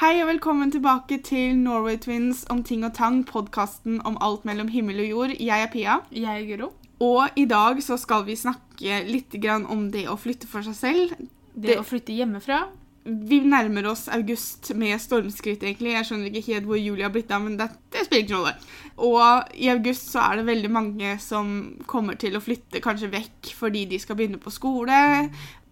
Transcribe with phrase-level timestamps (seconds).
[0.00, 4.70] Hei og velkommen tilbake til Norway Twins om ting og tang, podkasten om alt mellom
[4.72, 5.34] himmel og jord.
[5.36, 6.72] Jeg er Pia, Jeg er Guro.
[7.00, 10.74] og i dag så skal vi snakke litt grann om det å flytte for seg
[10.74, 11.10] selv.
[11.54, 12.68] Det, Det- å flytte hjemmefra.
[13.04, 15.92] Vi nærmer oss august med stormskritt, egentlig.
[15.92, 18.44] Jeg skjønner ikke helt hvor juli har blitt av, men det, det spiller ikke noen
[18.44, 18.56] rolle.
[18.98, 23.54] Og i august så er det veldig mange som kommer til å flytte kanskje vekk
[23.56, 25.30] fordi de skal begynne på skole.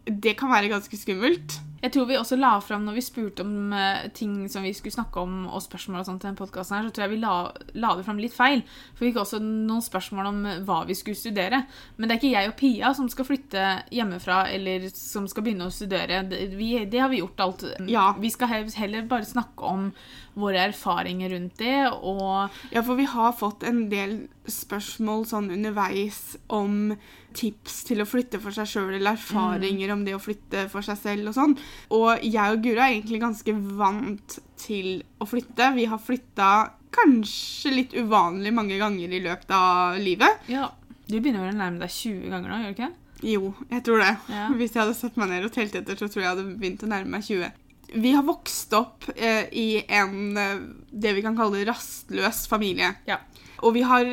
[0.09, 1.61] Det kan være ganske skummelt.
[1.79, 4.97] Jeg tror vi også la fram når vi spurte om eh, ting som vi skulle
[4.97, 7.35] snakke om, og spørsmål og sånt til den podcasten her, så tror jeg vi la,
[7.79, 8.65] la det fram litt feil.
[8.97, 11.63] For vi fikk også noen spørsmål om eh, hva vi skulle studere.
[11.97, 15.69] Men det er ikke jeg og Pia som skal flytte hjemmefra, eller som skal begynne
[15.71, 16.25] å studere.
[16.27, 17.67] Det, vi, det har vi gjort alt.
[17.87, 18.11] Ja.
[18.19, 19.93] Vi skal heller bare snakke om
[20.39, 24.17] våre erfaringer rundt det, og Ja, for vi har fått en del
[24.49, 26.95] spørsmål sånn underveis om
[27.39, 30.97] tips til å flytte for seg sjøl, eller erfaringer om det å flytte for seg
[31.03, 31.55] selv og sånn.
[31.95, 35.73] Og jeg og Guro er egentlig ganske vant til å flytte.
[35.77, 36.49] Vi har flytta
[36.95, 40.45] kanskje litt uvanlig mange ganger i løpet av livet.
[40.49, 40.71] ja.
[41.09, 42.89] Du begynner vel å nærme deg 20 ganger nå, gjør du ikke?
[43.25, 44.11] Jo, jeg tror det.
[44.29, 44.43] Ja.
[44.53, 46.83] Hvis jeg hadde satt meg ned og telt etter, så tror jeg jeg hadde begynt
[46.85, 47.49] å nærme meg 20.
[47.95, 52.93] Vi har vokst opp eh, i en eh, det vi kan kalle rastløs familie.
[53.09, 53.23] Ja.
[53.65, 54.11] Og vi har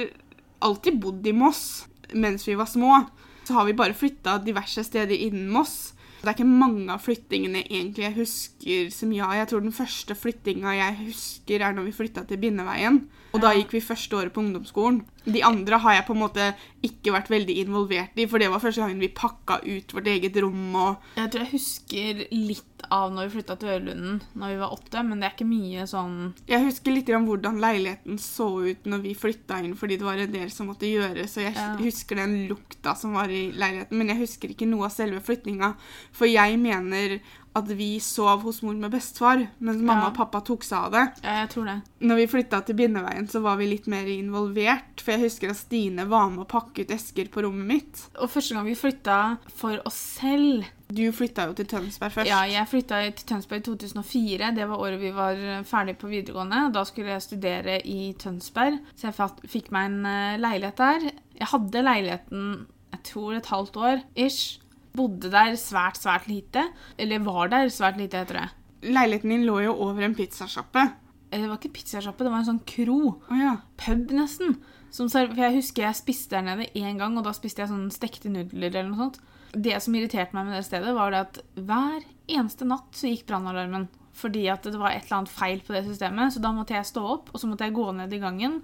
[0.65, 3.01] alltid bodd i Moss mens vi var små.
[3.45, 5.93] Så har vi bare flytta diverse steder innen Moss.
[6.21, 9.27] Det er ikke mange av flyttingene egentlig jeg husker som ja.
[9.37, 13.03] Jeg tror den første flyttinga jeg husker, er når vi flytta til Bindeveien.
[13.35, 15.01] Og da gikk vi første året på ungdomsskolen.
[15.25, 16.45] De andre har jeg på en måte
[16.85, 20.37] ikke vært veldig involvert i, for det var første gangen vi pakka ut vårt eget
[20.43, 24.59] rom og Jeg tror jeg husker litt av når vi flytta til Ørlunden når vi
[24.61, 26.17] var åtte, men det er ikke mye sånn
[26.51, 30.21] Jeg husker litt om hvordan leiligheten så ut når vi flytta inn, fordi det var
[30.21, 31.71] en del som måtte gjøres, og jeg Ja.
[31.81, 35.73] husker den lukta som var i leiligheten, men jeg husker ikke noe av selve flyttinga,
[36.13, 37.17] for jeg mener
[37.55, 40.07] at vi sov hos mor med bestefar, mens mamma Ja.
[40.09, 41.03] og pappa tok seg av det.
[41.23, 41.75] Ja, jeg tror det.
[42.01, 45.55] Når vi flytta til Bindeveien, så var vi litt mer involvert, for jeg husker at
[45.55, 48.03] Stine var med å pakke ut esker på rommet mitt.
[48.19, 52.27] Og første gang vi flytta for oss selv Du flytta jo til Tønsberg først.
[52.29, 54.51] Ja, jeg flytta til Tønsberg i 2004.
[54.53, 56.71] Det var året vi var ferdig på videregående.
[56.71, 61.07] Da skulle jeg studere i Tønsberg, så jeg fikk meg en eh, leilighet der.
[61.39, 64.59] Jeg hadde leiligheten jeg tror et halvt år ish.
[64.95, 66.67] Bodde der svært, svært lite.
[66.97, 68.47] Eller var der svært lite, heter det.
[68.85, 70.85] Leiligheten min lå jo over en pizzasjappe.
[71.31, 72.99] Eh, Det var ikke pizzasjappe, det var en sånn kro.
[73.17, 73.57] Oh, ja.
[73.81, 74.57] pub, nesten.
[74.93, 77.89] Som, for jeg husker jeg spiste der nede én gang, og da spiste jeg sånn
[77.91, 79.19] stekte nudler eller noe sånt.
[79.55, 82.01] Det som irriterte meg med det stedet, var det at hver
[82.31, 83.89] eneste natt så gikk brannalarmen.
[84.15, 86.87] Fordi at det var et eller annet feil på det systemet, så da måtte jeg
[86.87, 88.61] stå opp, og så måtte jeg gå ned i gangen,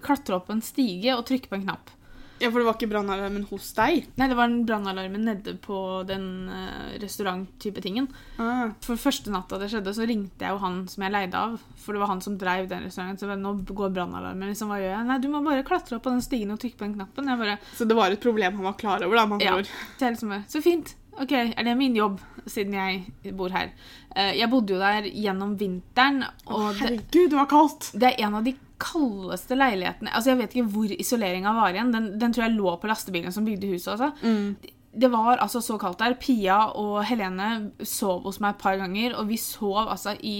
[0.00, 1.92] klatre opp en stige og trykke på en knapp.
[2.38, 4.08] Ja, for det var ikke brannalarmen hos deg?
[4.20, 8.08] Nei, det var den brannalarmen nede på den uh, restaurant-type tingen.
[8.42, 8.74] Ah.
[8.84, 11.56] For første natta det skjedde, så ringte jeg jo han som jeg leide av.
[11.80, 13.22] For det var han som drev den restauranten.
[13.22, 14.52] Så jeg nå går brannalarmen.
[14.52, 15.08] Liksom, hva gjør jeg?
[15.08, 17.32] Nei, du må bare klatre opp på den stigen og trykke på den knappen.
[17.40, 19.56] Bare, Så det var et problem han var klar over, da, andre Ja.
[19.96, 20.94] så jeg liksom bare, så fint.
[21.16, 23.70] Ok, er det min jobb, siden jeg bor her?
[24.16, 27.90] Eh, jeg bodde jo der gjennom vinteren, og herregud, det var kaldt!
[27.92, 31.92] det er en av de kaldeste leilighetene Altså, jeg vet ikke hvor isoleringa var igjen.
[31.94, 33.94] Den, den tror jeg lå på lastebilen som bygde huset.
[33.94, 34.12] altså.
[34.22, 34.72] Mm.
[34.96, 36.14] Det var altså så kaldt der.
[36.20, 40.36] Pia og Helene sov hos meg et par ganger, og vi sov altså i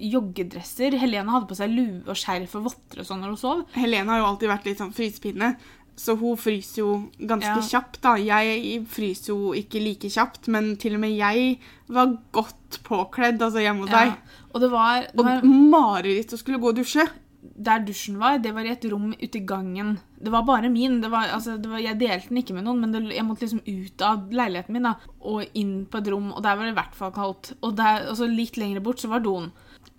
[0.00, 0.96] joggedresser.
[1.00, 3.60] Helene hadde på seg lue og skjerf og votter og sånn når hun sov.
[3.76, 5.52] Helene har jo alltid vært litt sånn frysepinne,
[6.00, 6.90] så hun fryser jo
[7.20, 7.68] ganske Ja.
[7.68, 8.00] kjapt.
[8.02, 8.14] da.
[8.16, 13.60] Jeg fryser jo ikke like kjapt, men til og med jeg var godt påkledd altså
[13.60, 14.14] hjemme hos deg.
[14.54, 17.04] Og det var, det Og var mareritt å skulle gå og dusje.
[17.40, 19.94] Der dusjen var, det var i et rom ute i gangen.
[20.20, 20.98] Det var bare min.
[21.00, 23.46] Det var, altså, det var, jeg delte den ikke med noen, men det, jeg måtte
[23.46, 24.94] liksom ut av leiligheten min da,
[25.24, 27.52] og inn på et rom, og der var det i hvert fall kaldt.
[27.62, 29.50] Og, der, og så litt lenger bort så var doen.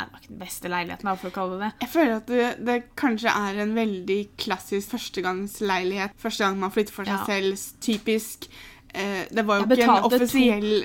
[0.01, 1.71] Det var ikke den beste leiligheten, da, for å kalle det det.
[1.83, 6.15] Jeg føler at det, det kanskje er en veldig klassisk førstegangsleilighet.
[6.17, 7.25] Første gang man flytter for seg Ja.
[7.25, 7.57] selv.
[7.81, 8.47] Typisk.
[8.93, 10.83] Eh, det var jo ikke en offisiell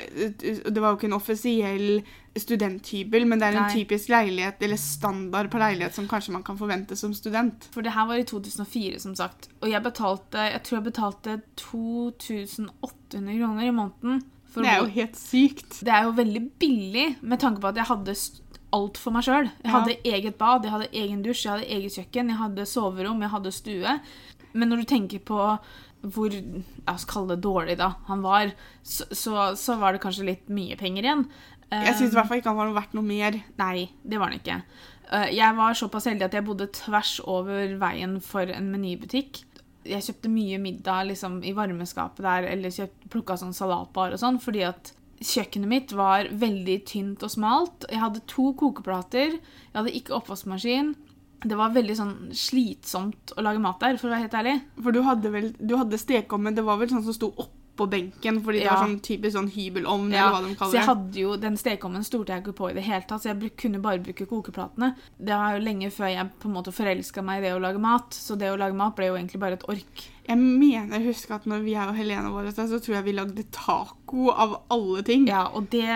[0.71, 2.03] Det var jo ikke en offisiell
[2.37, 3.73] studenthybel, men det er en Nei.
[3.81, 7.65] typisk leilighet, eller standard på leilighet, som kanskje man kan forvente som student.
[7.73, 9.49] For det her var i 2004, som sagt.
[9.63, 14.23] Og jeg betalte jeg tror jeg betalte 2800 kroner i måneden.
[14.53, 15.81] For Det er jo helt sykt.
[15.85, 18.41] det er jo veldig billig, med tanke på at jeg hadde st-
[18.77, 19.49] alt for meg sjøl.
[19.49, 19.75] Jeg Ja.
[19.79, 23.31] hadde eget bad, jeg hadde egen dusj, jeg hadde eget kjøkken, jeg hadde soverom, jeg
[23.35, 23.97] hadde stue.
[24.57, 25.41] Men når du tenker på
[26.07, 26.31] hvor
[26.87, 27.89] La oss kalle det dårlig, da.
[28.07, 28.53] Han var,
[28.85, 31.25] så, så, så var det kanskje litt mye penger igjen.
[31.73, 33.39] Jeg syns i Um, hvert fall ikke han var verdt noe mer.
[33.59, 34.59] Nei, det var han ikke.
[35.11, 39.41] Eh, Jeg var såpass heldig at jeg bodde tvers over veien for en menybutikk.
[39.87, 42.71] Jeg kjøpte mye middag liksom, i varmeskapet der, eller
[43.11, 47.87] plukka sånn salatbar og sånn, fordi at kjøkkenet mitt var veldig tynt og smalt.
[47.91, 49.37] Jeg hadde to kokeplater.
[49.39, 50.95] Jeg hadde ikke oppvaskmaskin.
[51.47, 54.57] Det var veldig sånn slitsomt å lage mat der, for å være helt ærlig.
[54.81, 57.33] For du hadde vel Du hadde stekeovn, men det var vel sånn som sto
[57.77, 60.73] oppå benken, fordi det var sånn typisk sånn hybelovn, Ja, eller hva de kaller det.
[60.73, 63.35] så jeg hadde jo, Den stekeovnen stolte jeg ikke på i det hele tatt, så
[63.35, 64.95] jeg kunne bare bruke kokeplatene.
[65.21, 67.79] Det var jo lenge før jeg på en måte forelska meg i det å lage
[67.79, 70.07] mat, så det å lage mat ble jo egentlig bare et ork.
[70.27, 73.05] Jeg mener jeg husker at når vi er og Helene var hos så tror jeg
[73.05, 75.29] vi lagde taco av alle ting.
[75.29, 75.87] Ja, og det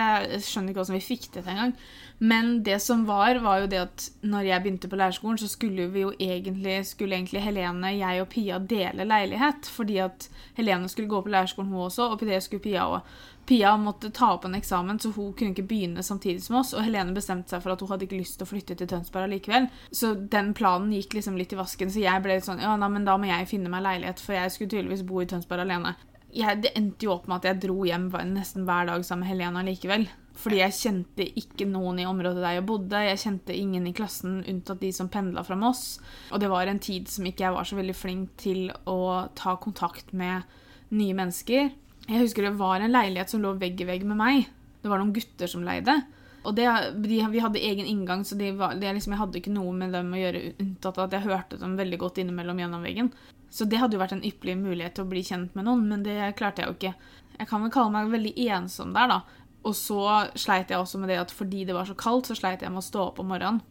[0.45, 1.73] skjønner ikke hvordan vi fikk det til engang.
[2.23, 5.87] Men det som var, var jo det at når jeg begynte på lærerskolen, så skulle
[5.89, 9.65] vi jo egentlig, skulle egentlig Helene, jeg og Pia dele leilighet.
[9.65, 13.09] Fordi at Helene skulle gå på lærerskolen, hun også, og på det skulle Pia òg.
[13.49, 16.75] Pia måtte ta opp en eksamen, så hun kunne ikke begynne samtidig som oss.
[16.77, 19.33] Og Helene bestemte seg for at hun hadde ikke lyst til å flytte til Tønsberg
[19.33, 19.65] likevel.
[19.89, 22.93] Så den planen gikk liksom litt i vasken, så jeg ble litt sånn Ja, nei,
[22.99, 25.97] men da må jeg finne meg leilighet, for jeg skulle tydeligvis bo i Tønsberg alene.
[26.37, 29.33] Jeg, det endte jo opp med at jeg dro hjem nesten hver dag sammen med
[29.33, 30.05] Helena likevel.
[30.37, 33.03] Fordi jeg kjente ikke noen i området der jeg bodde.
[33.03, 35.99] Jeg kjente ingen i klassen unntatt de som pendla fra Moss.
[36.31, 39.57] Og det var en tid som ikke jeg var så veldig flink til å ta
[39.61, 40.47] kontakt med
[40.95, 41.69] nye mennesker.
[42.07, 44.49] Jeg husker det var en leilighet som lå vegg i vegg med meg.
[44.81, 45.99] Det var noen gutter som leide.
[46.41, 46.65] Og det,
[47.03, 49.93] de, Vi hadde egen inngang, så de var, de, liksom, jeg hadde ikke noe med
[49.93, 53.11] dem å gjøre, unntatt at jeg hørte dem veldig godt innimellom gjennom veggen.
[53.51, 56.05] Så det hadde jo vært en ypperlig mulighet til å bli kjent med noen, men
[56.07, 56.93] det klarte jeg jo ikke.
[57.37, 59.40] Jeg kan vel kalle meg veldig ensom der, da.
[59.67, 59.99] Og så
[60.39, 62.81] sleit jeg også med det at fordi det var så kaldt, så sleit jeg med
[62.81, 63.61] å stå opp om morgenen.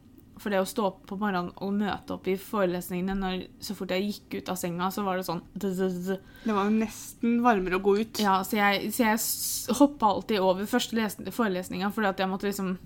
[0.41, 3.91] For det å stå opp på morgenen og møte opp i forelesningene når, så fort
[3.93, 7.85] jeg gikk ut av senga, så var det sånn Det var jo nesten varmere å
[7.85, 8.23] gå ut.
[8.23, 12.79] Ja, så jeg, så jeg hoppa alltid over første forelesninga fordi at jeg måtte liksom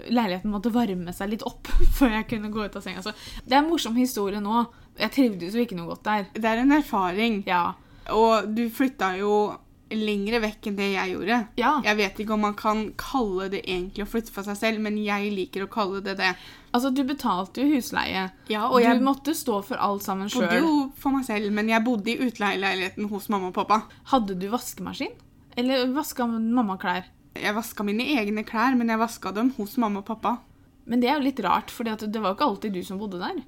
[0.00, 1.68] Leiligheten måtte varme seg litt opp
[1.98, 3.02] før jeg kunne gå ut av senga.
[3.04, 3.12] Så
[3.44, 4.62] det er en morsom historie nå.
[5.00, 6.30] Jeg trivdes jo ikke noe godt der.
[6.32, 7.42] Det er en erfaring.
[7.48, 7.74] Ja.
[8.16, 9.34] Og du flytta jo
[9.90, 11.38] lengre vekk enn det jeg gjorde.
[11.58, 11.72] Ja.
[11.84, 14.98] Jeg vet ikke om man kan kalle det egentlig å flytte for seg selv, men
[15.02, 16.34] jeg liker å kalle det det.
[16.70, 18.28] Altså, du betalte jo husleie.
[18.52, 20.62] Ja, Og jeg du måtte stå for alt sammen bodde sjøl.
[20.62, 23.82] jo for meg selv, men jeg bodde i utleieleiligheten hos mamma og pappa.
[24.12, 25.16] Hadde du vaskemaskin?
[25.58, 27.08] Eller vaska mamma klær?
[27.34, 30.36] Jeg vaska mine egne klær, men jeg vaska dem hos mamma og pappa.
[30.90, 33.18] Men det er jo litt rart, for det var jo ikke alltid du som bodde
[33.20, 33.42] der.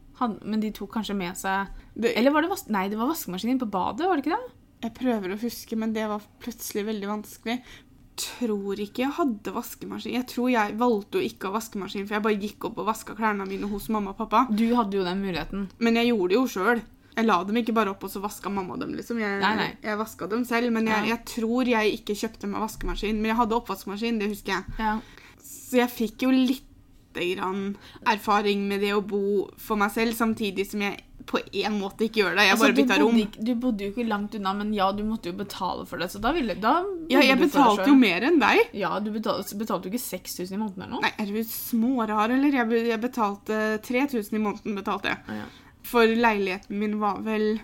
[0.45, 1.67] Men de tok kanskje med seg
[1.99, 4.37] Det, Eller var det vas Nei, det var vaskemaskin inne på badet, var det ikke
[4.37, 4.53] det?
[4.83, 7.59] Jeg prøver å huske, men det var plutselig veldig vanskelig.
[8.23, 10.17] Tror ikke jeg hadde vaskemaskin.
[10.19, 13.15] Jeg tror jeg valgte å ikke ha vaskemaskin, for jeg bare gikk opp og vaska
[13.17, 14.43] klærne mine hos mamma og pappa.
[14.53, 15.69] Du hadde jo den muligheten.
[15.81, 16.83] Men jeg gjorde det jo sjøl.
[17.13, 18.93] Jeg la dem ikke bare opp, og så vaska mamma dem.
[18.97, 19.19] liksom.
[19.21, 19.71] Jeg, Nei, nei.
[19.85, 23.17] jeg vaska dem selv, men jeg, jeg tror jeg ikke kjøpte meg vaskemaskin.
[23.21, 24.77] Men jeg hadde oppvaskmaskin, det husker jeg.
[24.79, 24.95] Ja.
[25.45, 26.69] Så jeg fikk jo litt
[27.13, 27.75] grann
[28.09, 32.23] erfaring med det å bo for meg selv, samtidig som jeg på en måte ikke
[32.23, 32.45] gjør det.
[32.47, 33.17] Jeg Altså, bare du bytta rom.
[33.17, 36.11] ikke- Du bodde jo ikke langt unna, men ja, du måtte jo betale for det.
[36.11, 38.59] Så da ville da Ja, jeg betalte jo mer enn deg.
[38.75, 41.01] Ja, du betalte, betalte jo ikke 6000 i måneden eller noe?
[41.03, 42.51] Nei, er du smårar, eller?
[42.51, 45.19] Jeg, jeg betalte 3000 i måneden, betalte jeg.
[45.29, 45.45] Ah, ja.
[45.83, 47.61] For leiligheten min var vel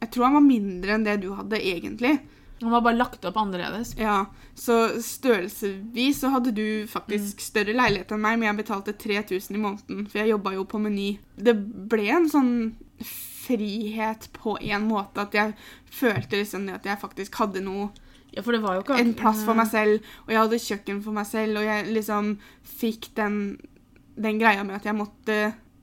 [0.00, 2.20] Jeg tror han var mindre enn det du hadde, egentlig.
[2.62, 3.94] Han var bare lagt opp annerledes.
[3.98, 9.56] Ja, Så størrelsesvis så hadde du faktisk større leilighet enn meg, men jeg betalte 3000
[9.56, 11.18] i måneden, for jeg jobba jo på Meny.
[11.38, 11.54] Det
[11.88, 12.74] ble en sånn
[13.06, 15.54] frihet på en måte at jeg
[15.90, 17.90] følte liksom at jeg faktisk hadde noe
[18.30, 21.00] Ja, for det var jo ikke en plass for meg selv, og jeg hadde kjøkken
[21.02, 22.28] for meg selv, og jeg liksom
[22.62, 23.40] fikk den,
[24.14, 25.38] den greia med at jeg måtte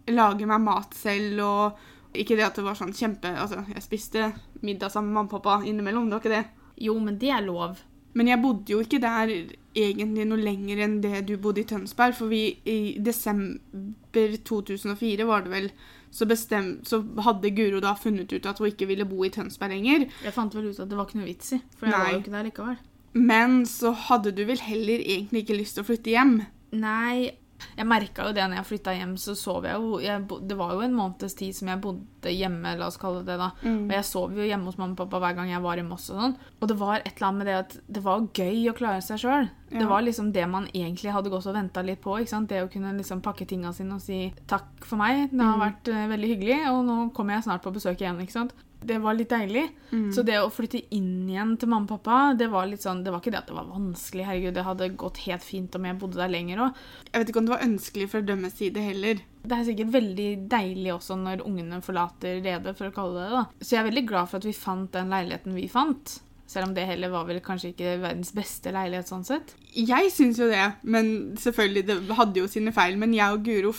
[0.07, 4.29] lage meg mat selv, og ikke det at det var sånn kjempe Altså, jeg spiste
[4.63, 6.45] middag sammen med mamma og pappa innimellom, det var ikke det.
[6.87, 7.81] Jo, men det er lov.
[8.17, 9.31] Men jeg bodde jo ikke der
[9.77, 15.45] egentlig noe lenger enn det du bodde i Tønsberg, for vi i desember 2004 var
[15.45, 15.69] det vel,
[16.09, 19.75] så, bestem, så hadde Guro da funnet ut at hun ikke ville bo i Tønsberg
[19.75, 20.07] lenger.
[20.25, 22.21] Jeg fant vel ut at det var ikke noe vits i, for jeg var jo
[22.23, 22.79] ikke der likevel.
[23.17, 26.39] Men så hadde du vel heller egentlig ikke lyst til å flytte hjem.
[26.77, 27.37] Nei,
[27.77, 30.73] jeg merka jo det når jeg flytta hjem, så sov jeg jo jeg, Det var
[30.73, 33.51] jo en måneds tid som jeg bodde hjemme, la oss kalle det det, da.
[33.63, 36.09] Og jeg sov jo hjemme hos mamma og pappa hver gang jeg var i Moss
[36.11, 36.35] og sånn.
[36.61, 39.17] Og det var et eller annet med det at det var gøy å klare seg
[39.23, 39.49] sjøl.
[39.71, 39.79] Ja.
[39.79, 42.17] Det var liksom det man egentlig hadde gått og venta litt på.
[42.19, 42.49] ikke sant?
[42.49, 45.65] Det å kunne liksom pakke tinga sine og si takk for meg, det har Mm.
[45.65, 48.19] vært uh, veldig hyggelig, og nå kommer jeg snart på besøk igjen.
[48.21, 48.53] ikke sant?
[48.87, 49.65] Det var litt deilig.
[49.91, 50.09] Mm.
[50.15, 53.13] Så det å flytte inn igjen til mamma og pappa, det var litt sånn, det
[53.13, 54.27] var ikke det at det var vanskelig.
[54.27, 56.85] herregud, Det hadde gått helt fint om jeg bodde der lenger òg.
[57.11, 59.25] Jeg vet ikke om det var ønskelig fra dømmes side heller.
[59.47, 63.35] Det er sikkert veldig deilig også når ungene forlater redet, for å kalle det det.
[63.35, 63.43] da.
[63.61, 66.17] Så jeg er veldig glad for at vi fant den leiligheten vi fant.
[66.47, 69.51] Selv om det heller var vel kanskje ikke verdens beste leilighet sånn sett.
[69.75, 72.95] Jeg syns jo det, men selvfølgelig, det hadde jo sine feil.
[72.99, 73.73] Men jeg og Guro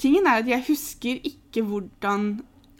[0.00, 2.32] Tingen er at jeg husker ikke hvordan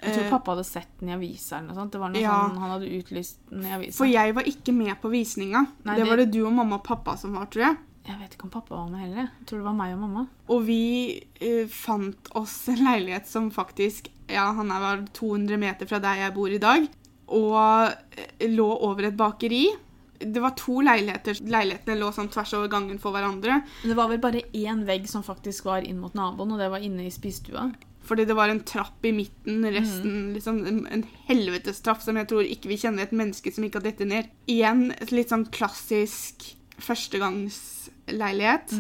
[0.02, 1.92] Jeg tror Eh, pappa hadde sett den i avisa eller noe sånt.
[1.92, 2.49] Det var noe Ja.
[2.49, 3.97] sånn, Han hadde utlyst den i avisa.
[3.99, 5.66] For jeg var ikke med på visninga.
[5.85, 7.76] Nei, det det- var det du og mamma og pappa som var, tror jeg.
[8.07, 9.28] Jeg vet ikke om pappa var med heller.
[9.38, 10.26] Jeg tror det var meg og mamma.
[10.49, 15.87] Og vi uh, fant oss en leilighet som faktisk Ja, han er vel 200 meter
[15.87, 16.88] fra der jeg bor i dag.
[17.28, 19.66] Og uh, lå over et bakeri.
[20.19, 21.40] Det var to leiligheter.
[21.47, 23.62] Leilighetene lå sånn tvers over gangen for hverandre.
[23.83, 26.78] Det var vel bare én vegg som faktisk var inn mot naboen, og det var
[26.78, 27.73] inne i spisestua.
[28.11, 32.26] Fordi det var en trapp i midten, resten liksom en, en helvetes trapp som jeg
[32.33, 34.33] tror ikke vi kjenner et menneske som ikke har dette ned.
[34.50, 38.75] Igjen et litt sånn klassisk førstegangsleilighet.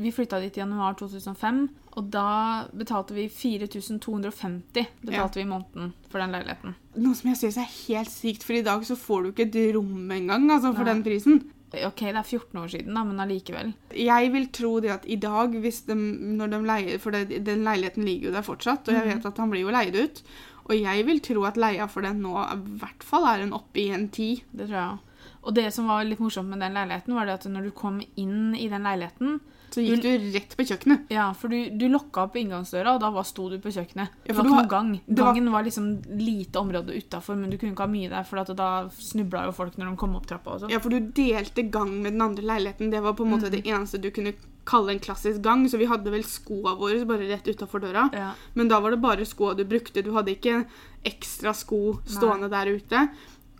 [0.00, 1.60] Vi flytta dit i januar 2005,
[1.98, 6.76] og da betalte vi 4250 betalte vi i måneden for den leiligheten.
[7.02, 9.60] Noe som jeg synes er helt sykt, for i dag så får du ikke et
[9.76, 10.94] rom engang altså, for Nei.
[10.94, 11.42] den prisen.
[11.70, 13.72] Ok, det er 14 år siden, da, men allikevel.
[13.94, 17.62] Jeg vil tro det at i dag, hvis de, når de leier For det, den
[17.66, 20.22] leiligheten ligger jo der fortsatt, og jeg vet at han blir jo leid ut.
[20.66, 23.84] Og jeg vil tro at leia for den nå i hvert fall er en oppe
[23.84, 24.32] i en ti.
[24.50, 25.06] Det tror jeg òg.
[25.40, 28.00] Og det som var litt morsomt med den leiligheten, var det at når du kom
[28.20, 29.38] inn i den leiligheten
[29.70, 31.10] Så gikk du rett på kjøkkenet.
[31.14, 34.10] Ja, for du, du lokka opp inngangsdøra, og da var, sto du på kjøkkenet.
[34.26, 34.92] Ja, Det var du ikke noen gang.
[35.20, 38.70] Gangen var liksom lite område utafor, men du kunne ikke ha mye der, for da
[38.90, 40.56] snubla jo folk når de kom opp trappa.
[40.56, 40.74] og sånn.
[40.74, 42.90] Ja, for du delte gang med den andre leiligheten.
[42.90, 44.34] Det var på en måte det eneste du kunne
[44.66, 45.64] kalle en klassisk gang.
[45.70, 48.08] Så vi hadde vel skoa våre bare rett utafor døra.
[48.12, 48.32] Ja.
[48.54, 50.02] Men da var det bare skoa du brukte.
[50.02, 50.64] Du hadde ikke
[51.06, 53.06] ekstra sko stående der ute.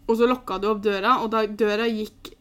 [0.09, 2.35] Og så lokka du opp døra, og da døra gikk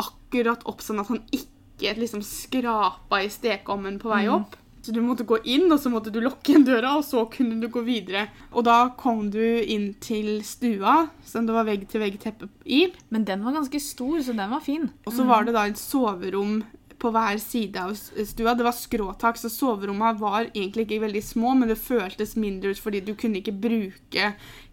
[0.00, 4.56] akkurat opp sånn at han ikke liksom skrapa i stekeovnen på vei opp.
[4.84, 7.56] Så du måtte gå inn, og så måtte du lukke igjen døra, og så kunne
[7.56, 8.26] du gå videre.
[8.52, 12.82] Og da kom du inn til stua, som det var vegg-til-vegg-teppe i.
[13.08, 14.90] Men den var ganske stor, så den var fin.
[15.08, 16.58] Og så var det da et soverom
[17.04, 18.54] på hver side av stua.
[18.56, 22.80] Det var skråtak, så soverommene var egentlig ikke veldig små, men det føltes mindre ut
[22.80, 24.30] fordi du kunne ikke bruke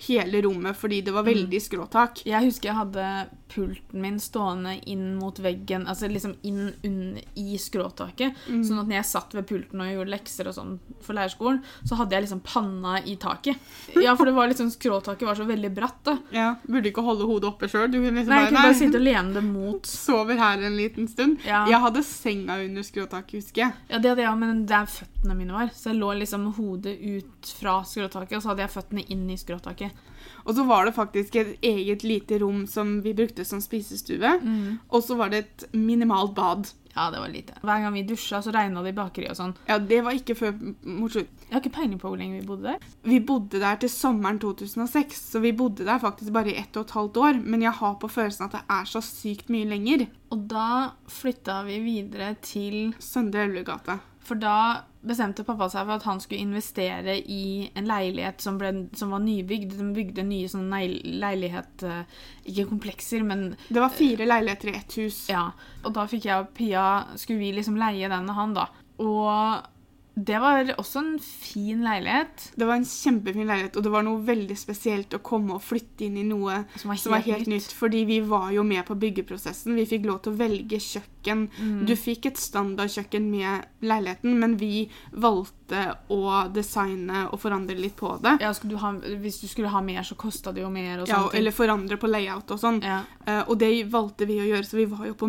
[0.08, 2.24] hele rommet fordi det var veldig skråtak.
[2.27, 3.08] Jeg husker jeg hadde
[3.51, 8.38] pulten min stående inn mot veggen, altså liksom inn under, i skråtaket.
[8.48, 11.98] Sånn at når jeg satt ved pulten og gjorde lekser og sånn for lærerskolen, så
[12.00, 13.60] hadde jeg liksom panna i taket.
[14.01, 16.15] Ja, for det var liksom, skråtaket var så veldig bratt, da.
[16.34, 17.89] Ja, Burde ikke holde hodet oppe sjøl.
[17.91, 19.91] Du kunne liksom Nei, jeg kunne bare, bare sitte og lene det mot.
[20.08, 21.43] sover her en liten stund.
[21.46, 21.63] Ja.
[21.70, 23.75] Jeg hadde senga under skråtaket, husker jeg.
[23.91, 25.74] Ja, det hadde jeg, men der føttene mine var.
[25.75, 29.27] Så jeg lå liksom med hodet ut fra skråtaket, og så hadde jeg føttene inn
[29.29, 30.08] i skråtaket.
[30.46, 34.36] Og så var det faktisk et eget lite rom som vi brukte som spisestue.
[34.90, 36.72] Og så var det et minimalt bad.
[36.92, 37.54] Ja, det var lite.
[37.63, 39.54] Hver gang vi dusja, så regna det i bakeriet og sånn.
[39.70, 41.30] Ja, det var ikke før mot slutt.
[41.46, 42.90] Jeg har ikke peiling på hvor lenge vi bodde der.
[43.08, 46.90] Vi bodde der til sommeren 2006, så vi bodde der faktisk bare i ett og
[46.90, 47.40] et halvt år.
[47.46, 50.08] Men jeg har på følelsen at det er så sykt mye lenger.
[50.36, 50.68] Og da
[51.08, 54.01] flytta vi videre til Søndre Elvegate.
[54.22, 54.58] For da
[55.01, 59.24] bestemte pappa seg for at han skulle investere i en leilighet som, ble, som var
[59.24, 59.74] nybygd.
[59.79, 60.81] De bygde nye sånne
[61.24, 62.03] leilighet eh,
[62.51, 65.24] Ikke komplekser, men Det var fire leiligheter i ett hus.
[65.31, 65.48] ja.
[65.84, 66.86] Og da fikk jeg og Pia
[67.17, 68.67] Skulle vi liksom leie den av han, da.
[69.01, 69.70] Og
[70.13, 72.50] det var også en fin leilighet.
[72.60, 76.03] Det var en kjempefin leilighet, og det var noe veldig spesielt å komme og flytte
[76.03, 77.70] inn i noe Som var som var helt helt nytt.
[77.70, 77.75] nytt.
[77.80, 79.75] Fordi vi var jo med på byggeprosessen.
[79.80, 81.46] Vi fikk lov til å velge kjøkken.
[81.56, 81.86] Mm.
[81.88, 88.18] Du fikk et standardkjøkken med leiligheten, men vi valgte å designe og forandre litt på
[88.22, 88.36] det.
[88.44, 91.06] Ja, du ha, hvis du skulle ha mer, så kosta det jo mer.
[91.06, 92.84] og Ja, eller forandre på layout og sånn.
[92.84, 93.03] ja.
[93.22, 95.27] Uh, og det valgte vi å gjøre, så vi var jo på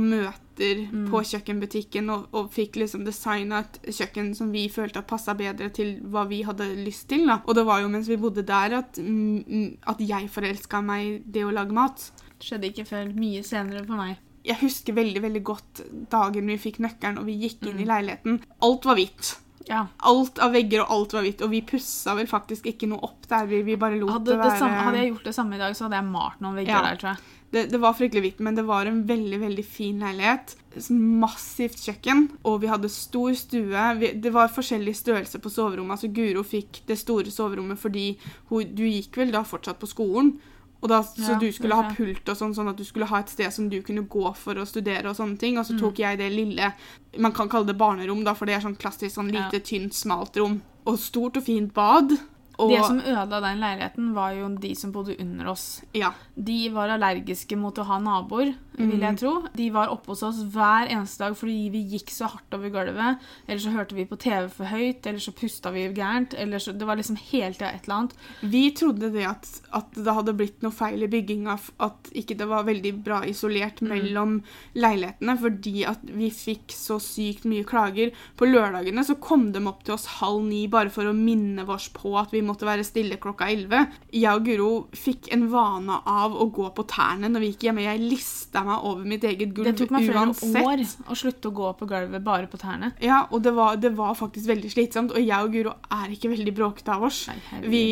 [0.53, 1.11] møter Mm.
[1.11, 5.71] på kjøkkenbutikken og, og fikk liksom designa et kjøkken som vi følte at passa bedre
[5.73, 7.27] til hva vi hadde lyst til.
[7.27, 7.41] da.
[7.47, 11.07] Og det var jo mens vi bodde der at, mm, mm, at jeg forelska meg
[11.07, 12.11] i det å lage mat.
[12.39, 14.19] Det skjedde ikke før mye senere for meg.
[14.45, 17.69] Jeg husker veldig veldig godt dagen vi fikk nøkkelen og vi gikk Mm.
[17.71, 18.41] inn i leiligheten.
[18.61, 19.37] Alt var hvitt.
[19.69, 19.87] Ja.
[20.03, 23.29] Alt av vegger og alt var hvitt, og vi pussa vel faktisk ikke noe opp
[23.29, 23.47] der.
[23.47, 25.73] Vi, vi bare lot Hadde, det være samme, hadde jeg gjort det samme i dag,
[25.77, 26.83] så hadde jeg malt noen vegger Ja.
[26.83, 27.19] der, tror jeg.
[27.53, 30.55] Det, det var fryktelig hvitt, men det var en veldig veldig fin leilighet.
[30.89, 33.83] Massivt kjøkken, og vi hadde stor stue.
[34.01, 35.99] Vi, det var forskjellig størrelse på soverommet.
[35.99, 38.07] altså Guro fikk det store soverommet fordi
[38.51, 40.35] hun, du gikk vel da fortsatt på skolen.
[40.83, 43.21] Og da, så Ja, du skulle ha pult og sånn, sånn at du skulle ha
[43.23, 45.05] et sted som du kunne gå for å studere.
[45.13, 45.55] Og sånne ting.
[45.59, 45.69] Og Mm.
[45.69, 46.73] så tok jeg det lille
[47.19, 49.49] Man kan kalle det barnerom, da, for det er sånn klassisk sånn Ja.
[49.51, 50.63] lite, tynt, smalt rom.
[50.87, 52.17] Og stort og fint bad.
[52.59, 55.83] Og, Det som ødela den leiligheten, var jo de som bodde under oss.
[55.95, 59.01] ja, De var allergiske mot å ha naboer, vil Mm.
[59.01, 59.47] jeg tro.
[59.55, 63.19] De var oppe hos oss hver eneste dag fordi vi gikk så hardt over gulvet.
[63.49, 66.35] Eller så hørte vi på TV for høyt, eller så pusta vi gærent.
[66.39, 68.15] Eller så, det var liksom hele tida et eller annet.
[68.43, 72.49] Vi trodde det at, at det hadde blitt noe feil i bygginga, at ikke det
[72.49, 74.43] var veldig bra isolert mellom
[74.75, 78.13] leilighetene, fordi at vi fikk så sykt mye klager.
[78.37, 81.89] På lørdagene så kom de opp til oss halv ni bare for å minne oss
[81.89, 83.85] på at vi måtte være stille klokka elleve.
[84.13, 87.87] Jeg og Guro fikk en vane av å gå på tærne når vi gikk hjemme.
[87.87, 89.79] Jeg lista meg over mitt eget gulv uansett.
[89.79, 90.59] Det tok meg flere uansett.
[90.63, 92.93] år å slutte å gå på gulvet bare på tærne.
[93.03, 95.17] Ja, og det var, det var faktisk veldig slitsomt.
[95.17, 97.25] Og jeg og Guro er ikke veldig bråkete av oss.
[97.31, 97.63] Nei.
[97.73, 97.85] Vi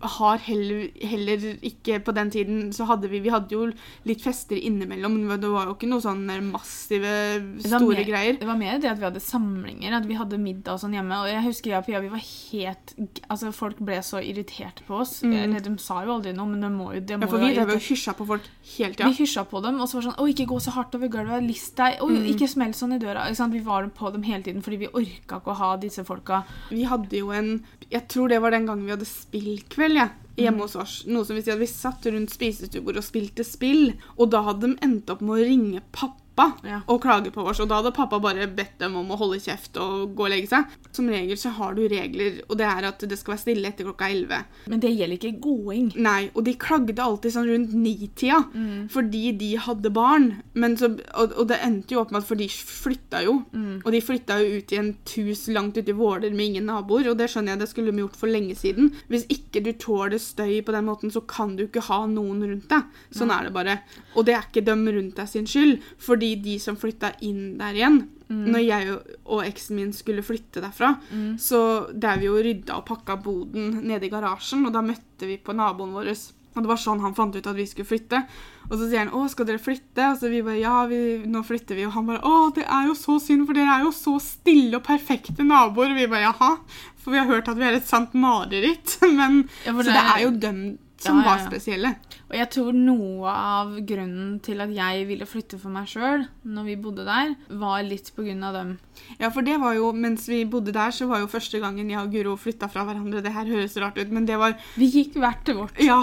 [0.00, 3.72] har heller, heller ikke På den tiden så hadde vi Vi hadde jo
[4.04, 8.38] litt fester innimellom, men det var jo ikke noe sånn massive, Det store mer- greier.
[8.38, 11.16] Det var mer det at vi hadde samlinger, at vi hadde middag og sånn hjemme.
[11.22, 12.94] Og jeg husker jeg og Pia, vi var helt
[13.30, 15.22] Altså, folk ble så irritert på oss.
[15.24, 17.54] Eller de sa jo aldri noe, men de må jo det må Ja, for vi
[17.54, 18.42] drev og hysja på folk
[18.76, 19.08] hele tida.
[19.08, 21.08] Vi hysja på dem, og så var det sånn Å, ikke gå så hardt over
[21.08, 21.42] gulvet.
[21.46, 21.98] List deg.
[22.00, 22.26] Å, Mm.
[22.36, 23.26] ikke smell sånn i døra.
[23.28, 23.52] Ikke sant?
[23.52, 26.44] Vi var på dem hele tiden fordi vi orka ikke å ha disse folka.
[26.70, 30.44] Vi hadde jo en Jeg tror det var den gangen vi hadde spillkveld, ja, Mm.
[30.44, 31.04] hjemme hos oss.
[31.06, 34.60] Noe som vil si at vi satt rundt spisestuebordet og spilte spill, og da hadde
[34.66, 36.20] de endt opp med å ringe pappa
[36.66, 36.80] Ja.
[36.88, 39.76] og klage på oss, og da hadde pappa bare bedt dem om å holde kjeft
[39.80, 40.66] og gå og legge seg.
[40.92, 43.84] Som regel så har du regler, og det er at det skal være stille etter
[43.88, 44.44] klokka 11.
[44.68, 45.92] Men det gjelder ikke gåing.
[45.96, 48.88] Nei, og de klagde alltid sånn rundt nitida Mm.
[48.92, 50.42] fordi de hadde barn.
[50.54, 53.38] Men så, og, og det endte jo opp med at for de flytta jo.
[53.52, 53.82] Mm.
[53.84, 57.08] Og de flytta jo ut i en tus langt ute i Våler med ingen naboer,
[57.10, 58.90] og det skjønner jeg det skulle de gjort for lenge siden.
[59.08, 62.68] Hvis ikke du tåler støy på den måten, så kan du ikke ha noen rundt
[62.72, 62.82] deg.
[63.14, 63.78] Sånn er det bare.
[64.16, 67.72] Og det er ikke dem rundt deg sin skyld, fordi de som flytta inn der
[67.74, 70.96] igjen Når jeg og- og eksen min skulle flytte derfra,
[71.38, 71.60] så
[71.94, 75.54] drev vi og rydda og pakka boden nede i garasjen, og da møtte vi på
[75.54, 76.10] naboen vår.
[76.56, 78.26] Og det var sånn han fant ut at vi skulle flytte.
[78.70, 81.44] Og så sier han 'Å, skal dere flytte?' Og så vi bare 'Ja, vi, nå
[81.44, 81.86] flytter vi'.
[81.86, 84.74] Og han bare 'Å, det er jo så synd, for dere er jo så stille
[84.74, 85.90] og perfekte naboer'.
[85.92, 86.58] Og vi bare 'Jaha',
[86.96, 88.98] for vi har hørt at vi er et sant mareritt.
[89.18, 89.84] Men, Ja, det...
[89.84, 91.90] så det er jo dem som Ja, ja, var spesielle.
[92.30, 96.66] Og jeg tror noe av grunnen til at jeg ville flytte for meg sjøl når
[96.70, 98.72] vi bodde der, var litt på grunn av dem.
[99.20, 102.00] Ja, for det var jo, mens vi bodde der, så var jo første gangen jeg
[102.00, 103.22] og Guro flytta fra hverandre.
[103.24, 105.78] Det her høres rart ut, men det var Vi gikk hvert til vårt.
[105.84, 106.00] Ja.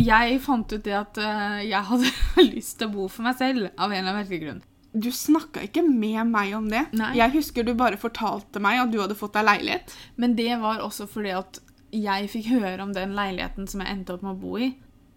[0.00, 2.14] Jeg fant ut det at eh, jeg hadde
[2.54, 4.62] lyst til å bo for meg selv, av en eller annen merkelig grunn.
[4.94, 6.84] Du snakka ikke med meg om det.
[6.94, 7.16] Nei.
[7.18, 9.94] Jeg husker du bare fortalte meg at du hadde fått deg leilighet.
[10.22, 11.58] Men det var også fordi at
[11.94, 14.72] jeg fikk høre om den leiligheten som jeg endte opp med å bo i.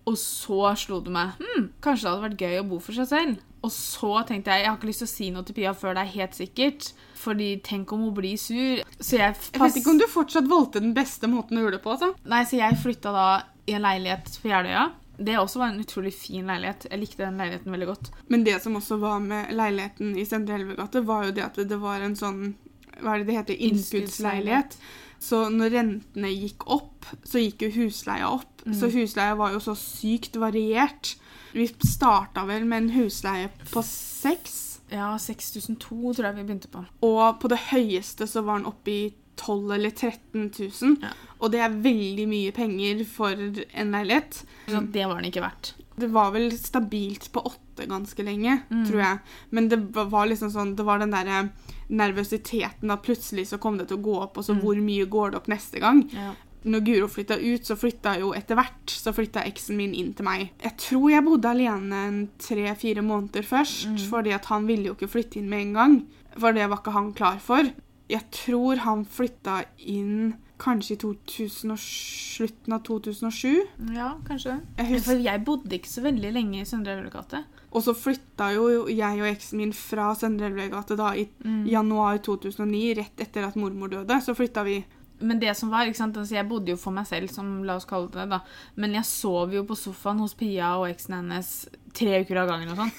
[0.07, 3.09] Og så slo det meg hm, kanskje det hadde vært gøy å bo for seg
[3.09, 3.41] selv.
[3.65, 5.97] Og så tenkte jeg jeg har ikke lyst til å si noe til Pia før
[5.97, 6.91] det er helt sikkert.
[7.17, 8.83] Fordi tenk om hun blir sur.
[9.01, 11.83] Så jeg, Jeg vet ikke om du fortsatt valgte den beste måten å gjøre det
[11.83, 11.95] på.
[11.97, 12.13] altså.
[12.29, 13.27] Nei, så jeg flytta da
[13.67, 14.85] i en leilighet på Jeløya.
[15.17, 16.85] Det også var en utrolig fin leilighet.
[16.91, 18.11] Jeg likte den leiligheten veldig godt.
[18.29, 21.81] Men det som også var med leiligheten i Sendre Elvegate, var jo det at det
[21.81, 22.53] var en sånn
[23.01, 23.59] Hva er det det heter?
[23.67, 24.77] Innskuddsleilighet.
[25.19, 28.61] Så når rentene gikk opp, så gikk jo husleia opp.
[28.75, 31.15] Så husleia var jo så sykt variert.
[31.53, 34.79] Vi starta vel med en husleie på seks.
[34.91, 36.85] Ja, 6002 tror jeg vi begynte på.
[37.07, 40.97] Og på det høyeste så var den oppe i 12 eller 13 000.
[41.03, 41.11] Ja.
[41.39, 44.43] Og det er veldig mye penger for en leilighet.
[44.67, 45.73] Så det var den ikke verdt.
[45.97, 48.85] Det var vel stabilt på åtte ganske lenge, Mm.
[48.89, 49.19] tror jeg.
[49.51, 51.49] Men det var- var liksom sånn Det var den derre
[51.89, 54.61] nervøsiteten at plutselig så kom det til å gå opp, og så Mm.
[54.61, 56.09] hvor mye går det opp neste gang?
[56.13, 56.33] Ja.
[56.65, 60.25] Når Guro flytta ut, så flytta jo etter hvert så flytta eksen min inn til
[60.25, 60.49] meg.
[60.61, 64.09] Jeg tror jeg bodde alene en tre-fire måneder først, Mm.
[64.09, 66.05] fordi at han ville jo ikke flytte inn med en gang.
[66.37, 67.63] For det var ikke han klar for.
[68.09, 73.61] Jeg tror han flytta inn kanskje i 2000 og, slutten av 2007.
[73.93, 74.59] ja, kanskje.
[74.77, 77.43] Jeg husker, For jeg bodde ikke så veldig lenge i Søndre Elvegate.
[77.71, 81.27] og så flytta jo jeg og eksen min fra Søndre Elvegate da i
[81.69, 84.21] januar 2009, rett etter at mormor døde.
[84.21, 84.79] Så flytta vi
[85.19, 88.09] Men det som var, altså jeg bodde jo for meg selv, som la oss kalle
[88.13, 88.39] det da.
[88.75, 91.51] Men jeg sov jo på sofaen hos Pia og eksen hennes
[91.97, 92.91] tre uker av gangen og sånn.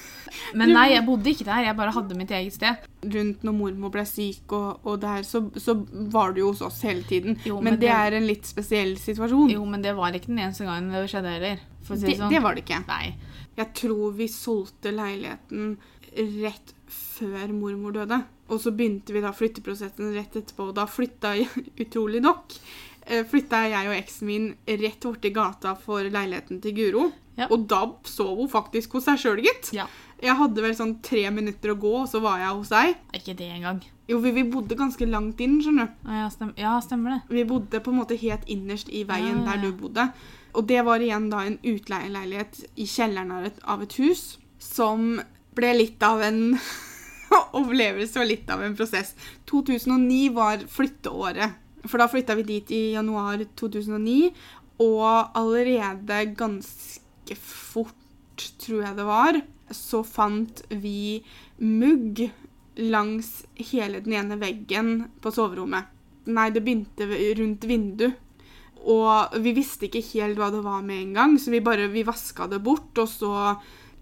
[0.58, 2.88] Men nei, jeg bodde ikke der, jeg bare hadde mitt eget sted.
[3.14, 5.76] rundt når mormor ble syk, og, og der, så, så
[6.10, 7.38] var du jo hos oss hele tiden.
[7.46, 9.52] Jo, men, men det det- er en litt spesiell situasjon.
[9.54, 11.62] Jo, men det var ikke den eneste gangen det skjedde heller.
[11.86, 12.34] Si det, det sånn.
[12.34, 12.80] det var det ikke.
[12.88, 13.14] Nei.
[13.58, 15.76] Jeg tror vi solgte leiligheten
[16.42, 18.20] rett før mormor døde.
[18.48, 22.56] Og så begynte vi da flytteprosessen rett etterpå, og da flytta jeg, utrolig nok,
[23.06, 27.08] eh, flytta jeg og eksen min rett borti gata for leiligheten til Guro.
[27.38, 27.46] Ja.
[27.54, 29.70] Og da sov hun faktisk hos seg sjøl, gitt.
[29.76, 29.86] Ja.
[30.18, 32.96] Jeg hadde vel sånn tre minutter å gå, og så var jeg hos deg.
[33.14, 33.78] Ikke det engang.
[34.10, 36.10] Jo, vi, vi bodde ganske langt inn, skjønner du.
[36.16, 37.20] Ja, stem ja, stemmer det.
[37.36, 40.08] Vi bodde på en måte helt innerst i veien der du bodde.
[40.56, 45.20] Og det var igjen da en utleieleilighet i kjelleren av et, av et hus som
[45.58, 46.42] ble litt av en
[47.60, 49.14] opplevelse og litt av en prosess.
[49.50, 51.58] 2009 var flytteåret.
[51.86, 54.32] For da flytta vi dit i januar 2009,
[54.82, 57.94] og allerede ganske fort,
[58.62, 59.40] tror jeg det var,
[59.74, 61.24] så fant vi
[61.58, 62.28] mugg
[62.78, 63.42] langs
[63.72, 65.90] hele den ene veggen på soverommet.
[66.28, 68.24] Nei, det begynte rundt vinduet.
[68.88, 72.06] Og vi visste ikke helt hva det var med en gang, så vi bare vi
[72.06, 72.92] vaska det bort.
[73.02, 73.32] Og så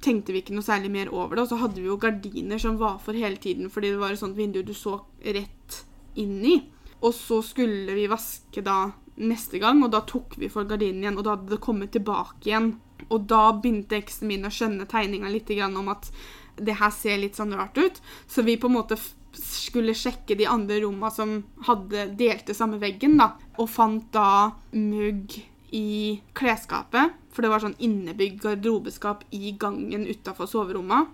[0.05, 1.47] tenkte vi ikke noe særlig mer over det.
[1.47, 4.23] Og så hadde vi jo gardiner som var for hele tiden, fordi det var et
[4.23, 5.83] sånt vindu du så rett
[6.21, 6.57] inn i.
[7.03, 11.19] Og så skulle vi vaske da neste gang, og da tok vi for gardinen igjen,
[11.19, 12.75] og da hadde det kommet tilbake igjen.
[13.09, 16.11] Og da begynte eksen min å skjønne tegninga litt om at
[16.57, 18.01] det her ser litt sånn rart ut.
[18.27, 18.99] Så vi på en måte
[19.37, 25.37] skulle sjekke de andre romma som hadde delte samme veggen, da, og fant da mugg
[25.75, 31.13] i klesskapet, for det var sånn innebygd garderobeskap i gangen utafor soverommet,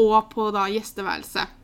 [0.00, 1.58] og på da gjesteværelset.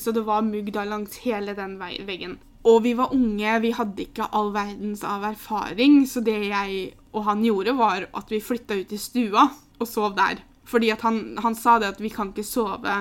[0.00, 2.38] Så det var mugg da langs hele den veggen.
[2.68, 7.24] Og vi var unge, vi hadde ikke all verdens av erfaring, så det jeg og
[7.26, 9.46] han gjorde, var at vi flytta ut i stua
[9.80, 10.44] og sov der.
[10.68, 13.00] Fordi at han, han sa det at vi kan ikke sove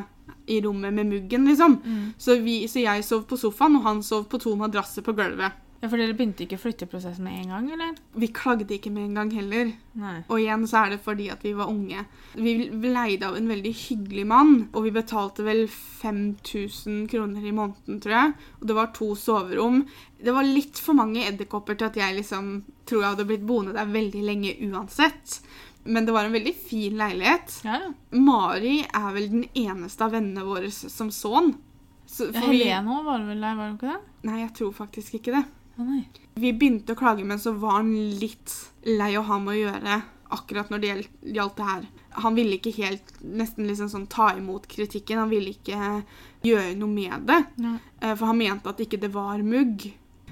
[0.49, 1.77] i rommet med muggen, liksom.
[1.83, 2.05] Mm.
[2.17, 5.59] Så, vi, så jeg sov på sofaen, og han sov på to madrasser på gulvet.
[5.81, 7.93] Ja, For dere begynte ikke flytteprosessen med en gang, eller?
[8.19, 9.69] Vi klagde ikke med en gang heller.
[9.95, 10.17] Nei.
[10.27, 12.01] Og igjen så er det fordi at vi var unge.
[12.35, 17.99] Vi leide av en veldig hyggelig mann, og vi betalte vel 5000 kroner i måneden,
[18.03, 18.33] tror jeg.
[18.59, 19.85] Og det var to soverom.
[20.19, 22.51] Det var litt for mange edderkopper til at jeg liksom
[22.89, 25.39] tror jeg hadde blitt boende der veldig lenge uansett.
[25.87, 27.61] Men det var en veldig fin leilighet.
[27.63, 27.93] Ja, ja.
[28.19, 31.53] Mari er vel den eneste av vennene våre som så den.
[32.09, 34.01] Så, vi- Helene òg var vel der, var det ikke det?
[34.27, 35.45] Nei, jeg tror faktisk ikke det.
[36.39, 38.53] Vi begynte å klage, men så var han litt
[38.87, 40.91] lei å ha med å gjøre akkurat når det
[41.35, 41.87] gjaldt det her.
[42.23, 45.23] Han ville ikke helt nesten liksom sånn ta imot kritikken.
[45.23, 46.03] Han ville ikke
[46.45, 47.39] gjøre noe med det.
[47.63, 47.79] Nei.
[48.01, 49.89] eh, For han mente at ikke det var mugg.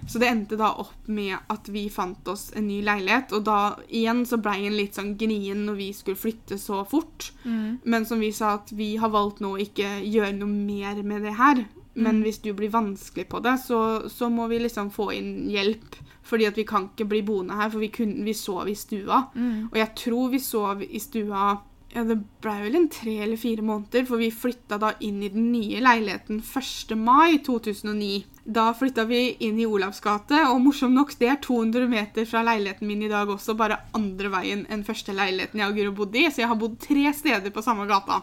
[0.08, 3.34] Så det endte da opp med at vi fant oss en ny leilighet.
[3.34, 7.32] Og da igjen så blei han litt sånn gnien når vi skulle flytte så fort.
[7.44, 7.80] Mm.
[7.84, 11.26] Men som vi sa, at vi har valgt nå å ikke gjøre noe mer med
[11.26, 11.66] det her.
[11.98, 12.24] Men Mm.
[12.24, 13.80] hvis du blir vanskelig på det, så,
[14.10, 15.96] så må vi liksom få inn hjelp.
[16.28, 19.24] Fordi at vi kan ikke bli boende her, for vi, kunne, vi sov i stua.
[19.34, 19.70] Mm.
[19.72, 21.58] Og jeg tror vi sov i stua
[21.96, 25.30] ja, Det ble vel en tre eller fire måneder, for vi flytta da inn i
[25.32, 26.92] den nye leiligheten 1.
[27.00, 28.26] mai 2009.
[28.46, 32.44] Da flytta vi inn i Olavs gate, og morsomt nok, det er 200 meter fra
[32.44, 36.20] leiligheten min i dag også, bare andre veien enn første leiligheten jeg og Guro bodde
[36.20, 38.20] i, så jeg har bodd tre steder på samme gata.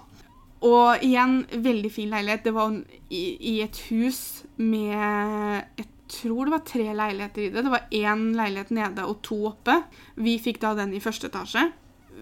[0.64, 2.46] Og igjen, veldig fin leilighet.
[2.46, 2.76] Det var
[3.12, 4.20] i, i et hus
[4.56, 7.64] med Jeg tror det var tre leiligheter i det.
[7.66, 9.80] Det var én leilighet nede og to oppe.
[10.20, 11.66] Vi fikk da den i første etasje.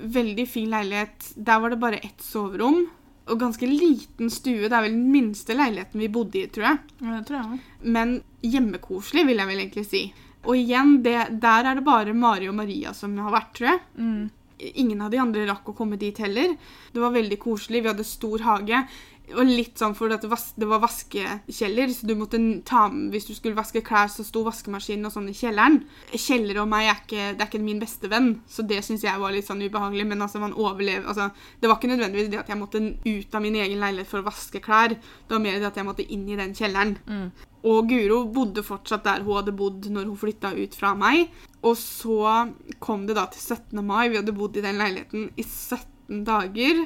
[0.02, 1.32] Veldig fin leilighet.
[1.36, 2.84] Der var det bare ett soverom.
[3.30, 4.66] Og ganske liten stue.
[4.66, 6.82] Det er vel den minste leiligheten vi bodde i, tror jeg.
[6.98, 7.62] Ja, det tror jeg.
[7.94, 10.04] Men hjemmekoselig, vil jeg vel egentlig si.
[10.42, 13.82] Og igjen, det, der er det bare Mari og Maria som har vært, tror jeg.
[13.94, 14.24] Mm.
[14.62, 16.54] Ingen av de andre rakk å komme dit heller.
[16.92, 17.82] Det var veldig koselig.
[17.82, 18.84] Vi hadde stor hage.
[19.30, 23.28] Og litt sånn fordi det, vas det var vaskekjeller, så du måtte ta med Hvis
[23.28, 25.78] du skulle vaske klær, så sto vaskemaskinen og sånn i kjelleren.
[26.10, 29.22] Kjeller og meg er ikke, det er ikke min beste venn, så det syns jeg
[29.22, 30.08] var litt sånn ubehagelig.
[30.10, 31.30] Men altså, man overlever altså,
[31.60, 34.28] Det var ikke nødvendigvis det at jeg måtte ut av min egen leilighet for å
[34.28, 34.98] vaske klær.
[34.98, 36.98] Det var mer det at jeg måtte inn i den kjelleren.
[37.06, 37.30] Mm.
[37.70, 41.30] Og Guro bodde fortsatt der hun hadde bodd når hun flytta ut fra meg.
[41.62, 42.50] Og så
[42.82, 43.78] kom det da til 17.
[43.86, 44.10] mai.
[44.10, 46.82] Vi hadde bodd i den leiligheten i 17 dager.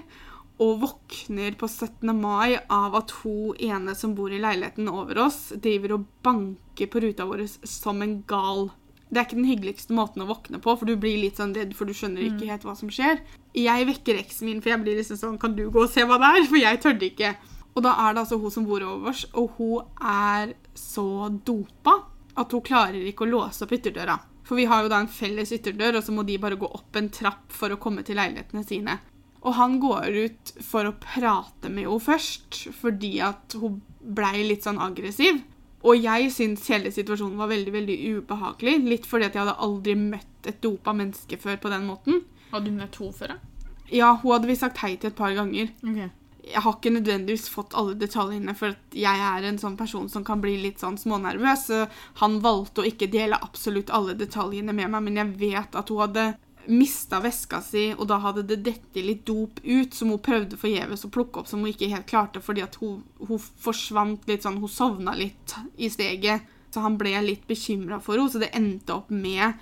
[0.63, 2.13] Og våkner på 17.
[2.17, 7.03] mai av at hun ene som bor i leiligheten over oss, driver og banker på
[7.05, 8.71] ruta vår som en gal.
[9.11, 11.77] Det er ikke den hyggeligste måten å våkne på, for du blir litt sånn redd,
[11.77, 13.21] for du skjønner ikke helt hva som skjer.
[13.55, 16.19] Jeg vekker eksen min, for jeg blir liksom sånn Kan du gå og se hva
[16.23, 16.49] det er?
[16.49, 17.35] For jeg tørde ikke.
[17.77, 21.99] Og da er det altså hun som bor over oss, og hun er så dopa
[22.37, 24.17] at hun klarer ikke å låse opp ytterdøra.
[24.47, 26.97] For vi har jo da en felles ytterdør, og så må de bare gå opp
[26.99, 28.99] en trapp for å komme til leilighetene sine.
[29.47, 34.67] Og han går ut for å prate med henne først, fordi at hun blei litt
[34.67, 35.39] sånn aggressiv.
[35.87, 38.79] Og jeg syns hele situasjonen var veldig veldig ubehagelig.
[38.91, 42.25] Litt fordi at jeg hadde aldri møtt et dopa menneske før på den måten.
[42.51, 43.67] Hadde du møtt henne før, da?
[43.93, 45.71] Ja, hun hadde vi sagt hei til et par ganger.
[45.79, 46.09] Okay.
[46.47, 50.27] Jeg har ikke nødvendigvis fått alle detaljene, for at jeg er en sånn person som
[50.27, 51.65] kan bli litt sånn smånervøs.
[51.71, 51.87] Så
[52.23, 56.03] han valgte å ikke dele absolutt alle detaljene med meg, men jeg vet at hun
[56.03, 56.27] hadde
[56.69, 61.07] mista veska si, og da hadde det dette litt dop ut, som hun prøvde forgjeves
[61.07, 64.61] å plukke opp, som hun ikke helt klarte, fordi at hun, hun forsvant litt sånn
[64.63, 66.47] Hun sovna litt i steget.
[66.73, 69.55] Så han ble litt bekymra for henne, så det endte opp med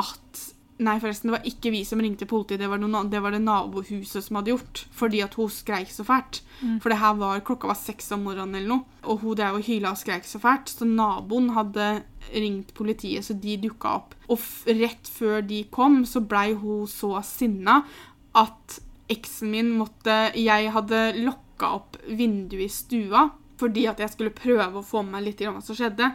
[0.00, 0.42] at
[0.82, 3.42] Nei, forresten, det var ikke vi som ringte politiet, det var, noen, det var det
[3.44, 4.84] nabohuset som hadde gjort.
[4.96, 6.40] Fordi at hun skreik så fælt.
[6.82, 9.66] For det her var, klokka var seks om morgenen eller noe, og hun drev og
[9.66, 10.72] hyla og skreik så fælt.
[10.72, 11.90] Så naboen hadde
[12.32, 14.16] ringt politiet, så de dukka opp.
[14.32, 17.82] Og rett før de kom, så blei hun så sinna
[18.38, 18.80] at
[19.12, 23.28] eksen min måtte Jeg hadde lokka opp vinduet i stua
[23.60, 26.08] fordi at jeg skulle prøve å få med meg litt i hva som skjedde.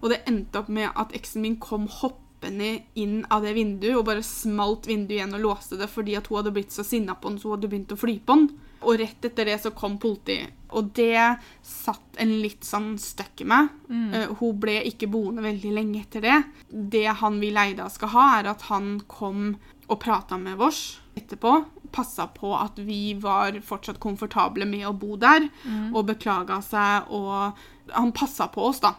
[0.00, 4.06] Og det endte opp med at eksen min kom hoppende inn av det vinduet og
[4.08, 7.30] bare smalt vinduet igjen og låste det fordi at hun hadde blitt så sinna på
[7.30, 8.48] den, så hun hadde begynt å fly på den.
[8.84, 10.52] Og rett etter det så kom politiet.
[10.76, 13.70] Og det satt en litt sånn støkk i meg.
[14.12, 16.42] Eh, hun ble ikke boende veldig lenge etter det.
[16.68, 19.54] Det han vi leide av skal ha, er at han kom
[19.86, 21.54] og prata med oss etterpå.
[21.94, 25.46] Passa på at vi var fortsatt komfortable med å bo der,
[25.94, 27.06] og beklaga seg.
[27.14, 27.54] Og
[27.92, 28.94] han passa på oss, da.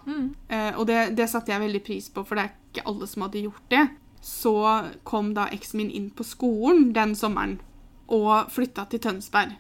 [0.47, 3.25] Eh, og det, det satte jeg veldig pris på, for det er ikke alle som
[3.25, 3.85] hadde gjort det.
[4.25, 4.55] Så
[5.03, 7.59] kom da eksen min inn på skolen den sommeren
[8.07, 9.55] og flytta til Tønsberg.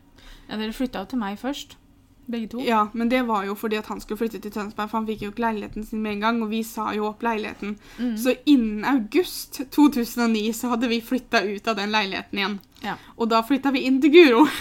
[0.49, 1.77] Ja, Dere flytta jo til meg først.
[2.25, 2.61] Begge to.
[2.65, 5.21] Ja, men det var jo fordi at han skulle flytte til Tønsberg, for han fikk
[5.25, 7.75] jo ikke leiligheten sin med en gang, og vi sa jo opp leiligheten.
[8.17, 12.57] Så innen august 2009 så hadde vi flytta ut av den leiligheten igjen.
[12.85, 12.97] Ja.
[13.17, 14.47] Og da flytta vi inn til Guro.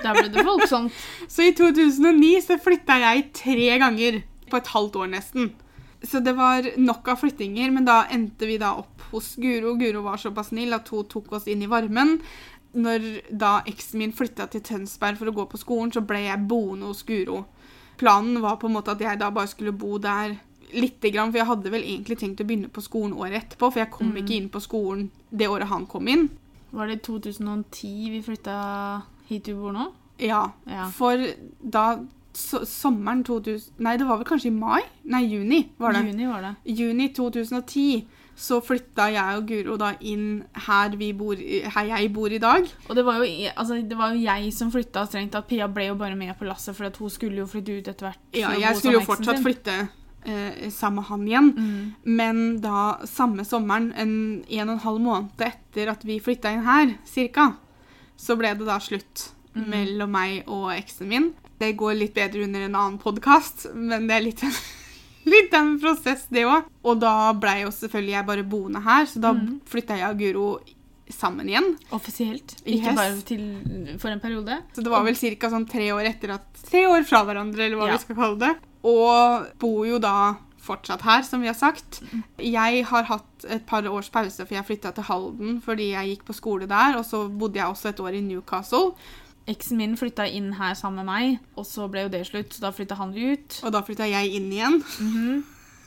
[0.00, 0.94] Der ble det folksomt.
[1.32, 5.52] Så i 2009 så flytta jeg tre ganger på et halvt år nesten.
[6.02, 9.76] Så det var nok av flyttinger, men da endte vi da opp hos Guro.
[9.78, 12.16] Guro var såpass snill at hun tok oss inn i varmen.
[12.72, 16.48] Når da eksen min flytta til Tønsberg for å gå på skolen, så ble jeg
[16.50, 17.44] boende hos Guro.
[18.00, 20.34] Planen var på en måte at jeg da bare skulle bo der
[20.72, 23.82] lite grann, for jeg hadde vel egentlig tenkt å begynne på skolen året etterpå, for
[23.82, 26.30] jeg kom ikke inn på skolen det året han kom inn.
[26.72, 28.56] Var det i 2010 vi flytta
[29.32, 29.88] hit du bor nå?
[30.22, 30.88] Ja, Ja.
[30.94, 31.18] for
[31.64, 31.86] da
[32.32, 34.80] so sommeren 2000 Nei, det var vel kanskje i mai?
[35.04, 36.04] Nei, juni var det.
[36.06, 36.52] Juni var det.
[36.78, 38.04] Juni 2010
[38.42, 42.64] så flytta jeg og Guro da inn her, vi bor, her jeg bor i dag.
[42.88, 45.46] Og det var jo, altså, det var jo jeg som flytta strengt tatt.
[45.50, 48.08] Pia ble jo bare med på lasset, for at hun skulle jo flytte ut etter
[48.08, 48.22] hvert.
[48.32, 49.44] Ja, jeg skulle jo fortsatt sin.
[49.44, 49.76] flytte
[50.24, 51.52] eh, sammen med han igjen.
[51.52, 51.92] Mm.
[52.04, 54.16] Men da samme sommeren, en,
[54.48, 57.50] en og en halv måned etter at vi flytta inn her, cirka,
[58.22, 59.66] så ble det da slutt Mm.
[59.68, 61.26] mellom meg og eksen min.
[61.60, 64.54] Det går litt bedre under en annen podkast, men det er litt en,
[65.28, 66.64] litt en prosess, det òg.
[66.88, 69.58] Og da blei jo selvfølgelig jeg bare boende her, så da Mm.
[69.68, 70.46] flytta jeg og Guro
[71.12, 71.76] sammen igjen.
[71.92, 72.56] Offisielt.
[72.64, 72.96] Ikke Yes.
[72.96, 74.56] bare til, for en periode.
[74.72, 75.50] Så det var vel ca.
[75.52, 77.92] Sånn tre år etter at Tre år fra hverandre, eller hva Ja.
[77.98, 78.56] vi skal kalle det.
[78.84, 82.00] Og bor jo da fortsatt her, som vi har sagt.
[82.38, 86.24] Jeg har hatt et par års pause, for jeg flytta til Halden fordi jeg gikk
[86.28, 86.96] på skole der.
[87.00, 88.92] Og så bodde jeg også et år i Newcastle,
[89.50, 92.62] Eksen min flytta inn her sammen med meg, og så ble jo det slutt, så
[92.62, 93.56] da flytta han ut.
[93.66, 94.76] og da flytta jeg inn igjen.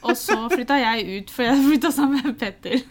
[0.04, 2.84] Og så flytta jeg ut, for jeg flytta sammen med Petter.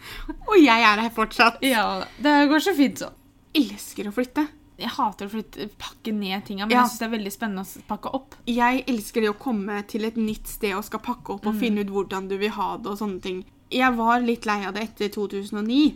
[0.49, 1.61] Og jeg er her fortsatt.
[1.63, 1.85] Ja,
[2.17, 3.13] det går så fint sånn.
[3.55, 4.47] Elsker å flytte.
[4.77, 6.81] Jeg hater å flytte, pakke ned tinga, men Ja.
[6.83, 8.35] jeg syns det er veldig spennende å pakke opp.
[8.45, 11.79] Jeg elsker det å komme til et nytt sted og skal pakke opp og finne
[11.85, 13.45] ut hvordan du vil ha det og sånne ting.
[13.71, 15.95] Jeg var litt lei av det etter 2009.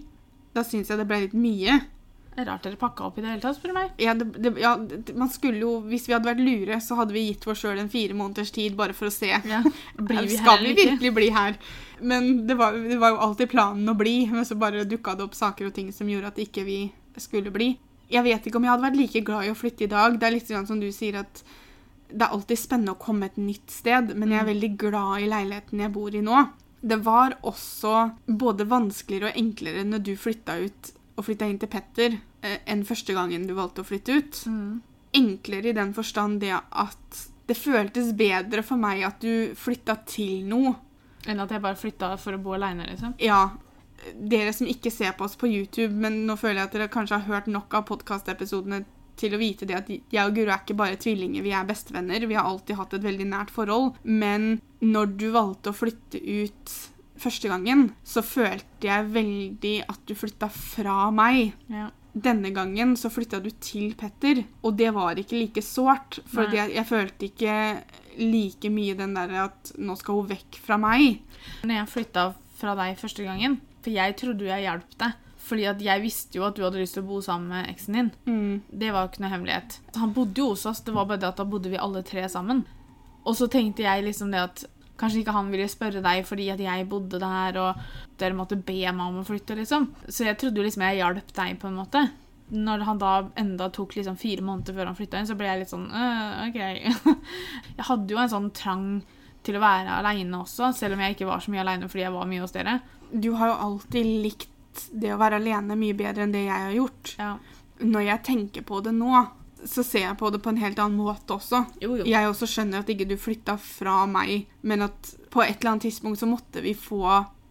[0.56, 1.82] Da syns jeg det ble litt mye.
[2.36, 3.90] Det er rart dere pakka opp i det hele tatt, spør du meg.
[4.00, 4.78] Ja, det, det, ja,
[5.16, 7.90] man skulle jo, Hvis vi hadde vært lure, så hadde vi gitt oss sjøl en
[7.90, 9.28] fire måneders tid bare for å se.
[9.28, 9.60] Ja.
[9.98, 11.58] Blir vi Skal vi virkelig bli her?
[12.00, 15.26] Men det var, det var jo alltid planen å bli, men så bare dukka det
[15.28, 16.80] opp saker og ting som gjorde at ikke vi
[17.18, 17.74] skulle bli.
[18.10, 20.18] Jeg vet ikke om jeg hadde vært like glad i å flytte i dag.
[20.18, 21.44] Det er litt sånn som du sier at
[22.10, 25.30] det er alltid spennende å komme et nytt sted, men jeg er veldig glad i
[25.30, 26.42] leiligheten jeg bor i nå.
[26.82, 27.96] Det var også
[28.40, 32.86] både vanskeligere og enklere når du flytta ut og flytta inn til Petter, eh, enn
[32.88, 34.42] første gangen du valgte å flytte ut.
[34.48, 34.80] Mm.
[35.20, 40.46] Enklere i den forstand det at det føltes bedre for meg at du flytta til
[40.48, 40.76] noe.
[41.28, 43.18] Enn at jeg bare flytta for å bo aleine, liksom.
[43.22, 43.50] Ja,
[44.16, 47.20] dere som ikke ser på oss på YouTube, men nå føler jeg at dere kanskje
[47.20, 48.84] har hørt nok av podkastepisodene
[49.20, 52.24] til å vite det at jeg og Guro er ikke bare tvillinger, vi er bestevenner.
[52.30, 54.00] Vi har alltid hatt et veldig nært forhold.
[54.04, 56.76] Men når du valgte å flytte ut
[57.20, 61.56] første gangen, så følte jeg veldig at du flytta fra meg.
[61.72, 61.90] Ja.
[62.10, 66.22] Denne gangen så flytta du til Petter, og det var ikke like sårt.
[66.32, 67.58] For jeg, jeg følte ikke
[68.20, 71.20] like mye den der at nå skal hun vekk fra meg.
[71.64, 75.26] Når jeg flytta fra deg første gangen, for jeg trodde jo jeg hjalp deg.
[75.50, 77.96] Fordi at jeg visste jo at du hadde lyst til å bo sammen med eksen
[77.96, 78.10] din.
[78.30, 78.58] Mm.
[78.70, 79.80] Det var jo ikke noe hemmelighet.
[79.98, 82.28] Han bodde jo hos oss, det var bare det at da bodde vi alle tre
[82.30, 82.66] sammen.
[83.26, 84.66] Og så tenkte jeg liksom det at
[85.00, 88.82] kanskje ikke han ville spørre deg fordi at jeg bodde der, og dere måtte be
[88.84, 89.90] meg om å flytte, liksom.
[90.08, 92.04] Så jeg trodde jo liksom jeg hjalp deg, på en måte.
[92.50, 95.64] Når han da enda tok liksom fire måneder før han flytta inn, så ble jeg
[95.64, 96.60] litt sånn øh, OK.
[97.78, 98.88] jeg hadde jo en sånn trang
[99.46, 102.16] til å være aleine også, selv om jeg ikke var så mye aleine fordi jeg
[102.16, 102.80] var mye hos dere.
[103.12, 106.76] Du har jo alltid likt det å være alene mye bedre enn det jeg har
[106.76, 107.14] gjort.
[107.20, 107.34] Ja.
[107.80, 109.26] Når jeg tenker på det nå,
[109.66, 111.64] så ser jeg på det på en helt annen måte også.
[111.84, 112.08] Jo, jo.
[112.08, 115.90] Jeg også skjønner at ikke du flytta fra meg, men at på et eller annet
[115.90, 117.04] tidspunkt så måtte vi få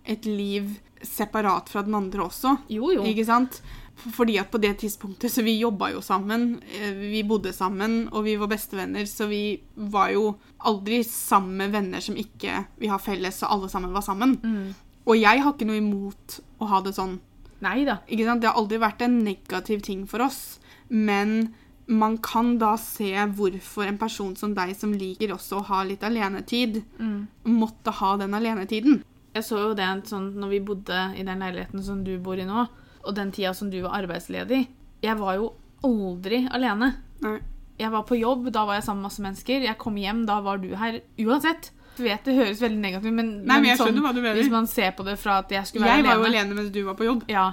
[0.09, 2.57] et liv separat fra den andre også.
[2.73, 3.05] Jo, jo.
[3.07, 3.61] Ikke sant?
[3.99, 8.25] Fordi at på det tidspunktet så vi jobba jo sammen, eh, vi bodde sammen, og
[8.25, 13.03] vi var bestevenner, så vi var jo aldri sammen med venner som ikke vi har
[13.03, 14.39] felles, så alle sammen var sammen.
[14.43, 14.75] Mm.
[15.09, 17.19] Og jeg har ikke noe imot å ha det sånn.
[17.65, 17.99] Nei da.
[18.07, 18.43] Ikke sant?
[18.43, 21.55] Det har aldri vært en negativ ting for oss, men
[21.89, 26.05] man kan da se hvorfor en person som deg, som liker også å ha litt
[26.05, 27.27] alenetid, Mm.
[27.47, 29.03] måtte ha den alenetiden.
[29.35, 32.45] Jeg så jo det sånn når vi bodde i den leiligheten som du bor i
[32.45, 32.69] nå,
[33.05, 34.67] og den tida som du var arbeidsledig.
[35.03, 36.95] Jeg var jo aldri alene.
[37.23, 37.39] Nei.
[37.79, 39.63] Jeg var på jobb, da var jeg sammen med masse mennesker.
[39.63, 41.71] Jeg kom hjem, da var du her uansett.
[41.99, 43.99] Vet det høres veldig negativt men, Nei, men jeg sånn,
[44.37, 46.43] hvis man ser på det fra at jeg skulle være Jeg var jo alene.
[46.45, 47.25] alene mens du var på jobb.
[47.29, 47.47] Ja.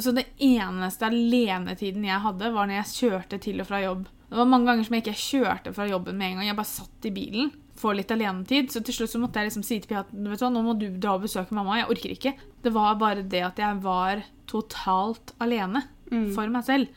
[0.00, 4.06] Så det eneste alenetiden jeg hadde, var når jeg kjørte til og fra jobb.
[4.30, 6.46] Det var mange ganger som jeg ikke kjørte fra jobben med en gang.
[6.46, 8.70] Jeg bare satt i bilen, får litt alenetid.
[8.72, 10.62] Så til slutt så måtte jeg liksom si til Pia at vet du hva, nå
[10.64, 11.76] må du dra og besøke mamma.
[11.80, 12.32] Jeg orker ikke.
[12.62, 16.32] Det var bare det at jeg var totalt alene Mm.
[16.34, 16.88] for meg selv.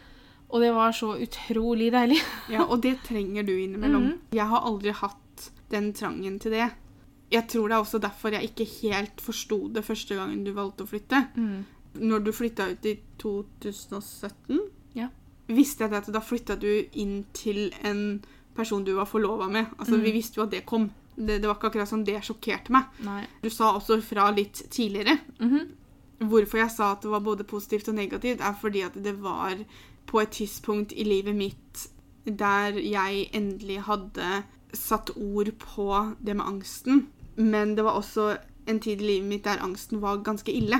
[0.50, 2.18] Og det var så utrolig deilig.
[2.50, 4.04] Ja, og det trenger du innimellom.
[4.14, 4.20] Mm.
[4.34, 6.72] Jeg har aldri hatt den trangen til det.
[7.34, 10.86] Jeg tror det er også derfor jeg ikke helt forsto det første gangen du valgte
[10.86, 11.24] å flytte.
[11.98, 14.60] Når du flytta ut i 2017,
[14.96, 15.08] Ja.
[15.48, 18.22] visste jeg at da flytta du inn til en
[18.56, 19.66] person du var forlova med.
[19.80, 20.04] Altså, mm.
[20.04, 20.92] Vi visste jo at det kom.
[21.16, 22.86] Det, det var ikke akkurat sånn det sjokkerte meg.
[23.06, 23.24] Nei.
[23.42, 25.20] Du sa også fra litt tidligere.
[25.40, 25.72] Mhm.
[26.24, 29.58] Hvorfor jeg sa at det var både positivt og negativt, er fordi at det var
[30.08, 31.88] på et tidspunkt i livet mitt
[32.26, 34.44] der jeg endelig hadde
[34.74, 37.08] satt ord på det med angsten.
[37.36, 38.34] Men det var også
[38.70, 40.80] en tid i livet mitt der angsten var ganske ille.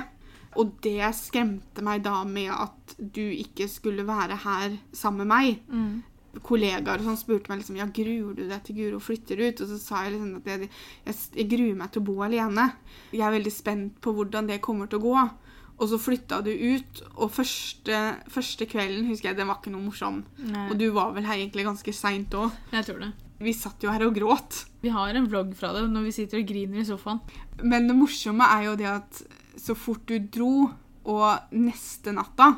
[0.60, 5.62] Og det skremte meg da med at du ikke skulle være her sammen med meg.
[5.68, 6.02] Mm.
[6.44, 9.62] Kollegaer og sånn spurte meg liksom, ja, gruer du deg til Guro flytter ut?
[9.62, 10.70] Og så sa jeg liksom at jeg,
[11.06, 12.68] jeg, jeg gruer meg til å bo alene.
[13.14, 15.26] Jeg er veldig spent på hvordan det kommer til å gå.
[15.74, 19.88] Og så flytta du ut, og første, første kvelden husker jeg, den var ikke noe
[19.88, 20.20] morsom.
[20.38, 20.68] Nei.
[20.70, 22.54] Og du var vel her egentlig ganske seint òg.
[22.70, 23.10] Jeg tror det.
[23.40, 24.64] Vi satt jo her og gråt.
[24.82, 27.20] Vi har en vlogg fra det når vi sitter og griner i sofaen.
[27.62, 29.22] Men det morsomme er jo det at
[29.60, 30.70] så fort du dro,
[31.04, 32.52] og neste natta,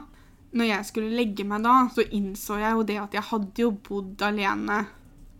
[0.56, 3.70] når jeg skulle legge meg da, så innså jeg jo det at jeg hadde jo
[3.88, 4.84] bodd alene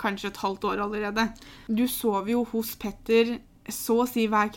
[0.00, 1.28] kanskje et halvt år allerede.
[1.68, 3.36] Du sov jo hos Petter
[3.72, 4.50] så å si hver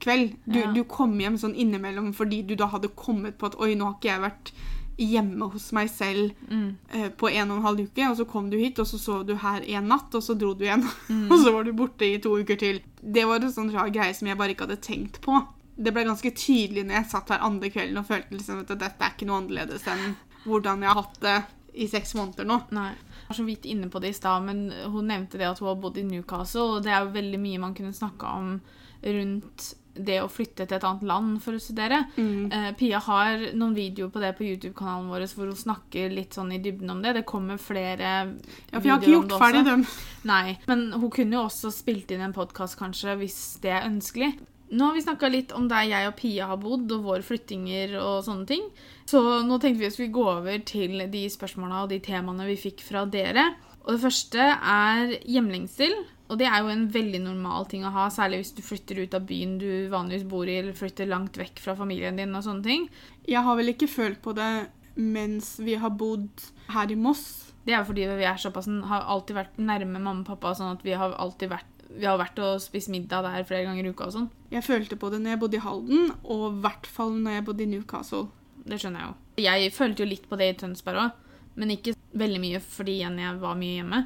[0.00, 0.36] kveld.
[0.46, 0.72] Du, Ja.
[0.72, 3.94] du kom hjem sånn innimellom fordi du da hadde kommet på at oi, nå har
[3.98, 4.52] ikke jeg vært
[4.98, 6.76] hjemme hos meg selv Mm.
[6.90, 9.26] eh, på en og en halv uke, og så kom du hit, og så sov
[9.26, 10.82] du her en natt, og så dro du igjen.
[11.08, 11.30] Mm.
[11.32, 12.80] og så var du borte i to uker til.
[13.02, 15.38] Det var en sånn rar greie som jeg bare ikke hadde tenkt på.
[15.78, 18.98] Det ble ganske tydelig når jeg satt her andre kvelden og følte liksom at dette
[19.00, 21.36] er ikke noe annerledes enn hvordan jeg har hatt det
[21.78, 22.56] i seks måneder nå.
[22.74, 22.88] Nei.
[22.90, 25.68] Jeg var så vidt inne på det i stad, men hun nevnte det at hun
[25.68, 28.60] har bodd i Newcastle, og det er jo veldig mye man kunne snakka om
[29.04, 32.02] rundt det å flytte til et annet land for å studere.
[32.16, 32.50] Mm.
[32.52, 36.52] Uh, Pia har noen videoer på det på YouTube-kanalen vår hvor hun snakker litt sånn
[36.54, 37.16] i dybden om det.
[37.18, 39.88] Det kommer flere Ja, for jeg har ikke gjort ferdig dem.
[40.28, 44.32] Nei, men hun kunne jo også spilt inn en podkast, kanskje, hvis det er ønskelig.
[44.68, 47.94] Nå har vi snakka litt om der jeg og Pia har bodd, og våre flyttinger
[48.02, 48.66] og sånne ting.
[49.08, 52.48] Så nå tenkte vi at vi skulle gå over til de spørsmåla og de temaene
[52.50, 53.46] vi fikk fra dere.
[53.88, 55.96] Og det første er hjemlengsel.
[56.28, 59.14] Og det er jo en veldig normal ting å ha, særlig hvis du flytter ut
[59.16, 62.66] av byen du vanligvis bor i, eller flytter langt vekk fra familien din og sånne
[62.66, 62.84] ting.
[63.24, 67.54] Jeg har vel ikke følt på det mens vi har bodd her i Moss.
[67.64, 70.74] Det er jo fordi vi er såpass, har alltid vært nærme mamma og pappa, sånn
[70.74, 73.92] at vi har alltid vært vi har vært og spist middag der flere ganger i
[73.94, 74.26] uka og sånn.
[74.52, 77.44] Jeg følte på det når jeg bodde i Halden, og i hvert fall når jeg
[77.46, 78.26] bodde i Newcastle.
[78.68, 79.14] Det skjønner jeg jo.
[79.46, 81.22] Jeg følte jo litt på det i Tønsberg òg,
[81.58, 84.04] men ikke veldig mye fordi igjen jeg var mye hjemme.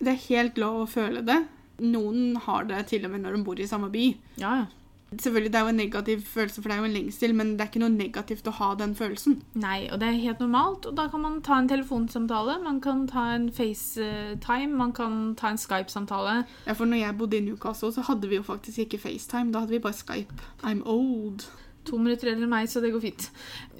[0.00, 1.40] Det er helt lov å føle det.
[1.80, 4.04] Noen har det til og med når de bor i samme by.
[4.40, 4.68] Ja, ja.
[5.10, 7.64] Selvfølgelig, Det er jo en negativ følelse, for det er jo en lengsel, men det
[7.64, 9.40] er ikke noe negativt å ha den følelsen.
[9.58, 13.08] Nei, og det er helt normalt, og da kan man ta en telefonsamtale, man kan
[13.10, 16.44] ta en FaceTime, man kan ta en Skype-samtale.
[16.66, 19.50] Ja, for når jeg bodde i Newcastle, så hadde vi jo faktisk ikke FaceTime.
[19.50, 20.46] Da hadde vi bare Skype.
[20.62, 21.48] I'm old.
[21.88, 23.30] To minutter eldre enn meg, så det går fint.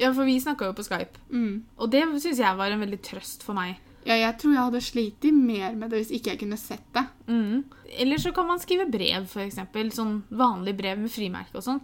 [0.01, 1.63] Ja, for vi snakka jo på Skype, Mm.
[1.79, 3.77] og det syns jeg var en veldig trøst for meg.
[4.07, 7.07] Ja, jeg tror jeg hadde slitt mer med det hvis ikke jeg kunne sett det.
[7.29, 7.65] Mm.
[7.99, 9.91] Eller så kan man skrive brev, eksempel.
[9.93, 11.81] Sånn vanlig brev med frimerke og sånn.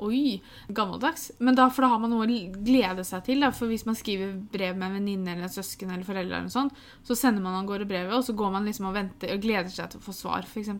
[0.00, 0.40] Oi,
[0.72, 1.30] gammeldags.
[1.38, 3.40] Men da, for da har man noe å glede seg til.
[3.44, 3.50] Da.
[3.52, 6.72] For hvis man skriver brev med en venninne eller en søsken eller foreldre, eller sånn,
[7.04, 9.70] så sender man av gårde brevet, og så går man liksom og venter og gleder
[9.70, 10.72] seg til å få svar, f.eks.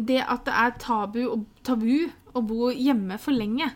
[0.00, 3.70] Det at det er tabu, og, tabu å bo hjemme for lenge.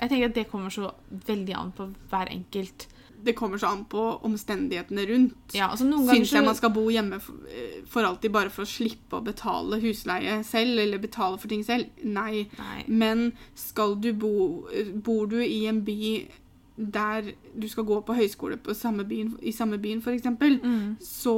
[0.00, 0.90] Jeg tenker at det kommer så
[1.26, 2.86] veldig an på hver enkelt.
[3.20, 5.52] Det kommer så an på omstendighetene rundt.
[5.52, 7.18] Ja, altså Syns jeg man skal bo hjemme
[7.52, 11.60] eh, for alltid bare for å slippe å betale husleie selv, eller betale for ting
[11.66, 11.90] selv?
[12.02, 12.46] Nei.
[12.56, 12.84] Nei.
[12.88, 14.32] Men skal du bo
[15.04, 15.98] Bor du i en by
[16.80, 20.24] der du skal gå på høyskole på samme byen, i samme byen, f.eks.,
[20.64, 20.96] Mm.
[21.04, 21.36] så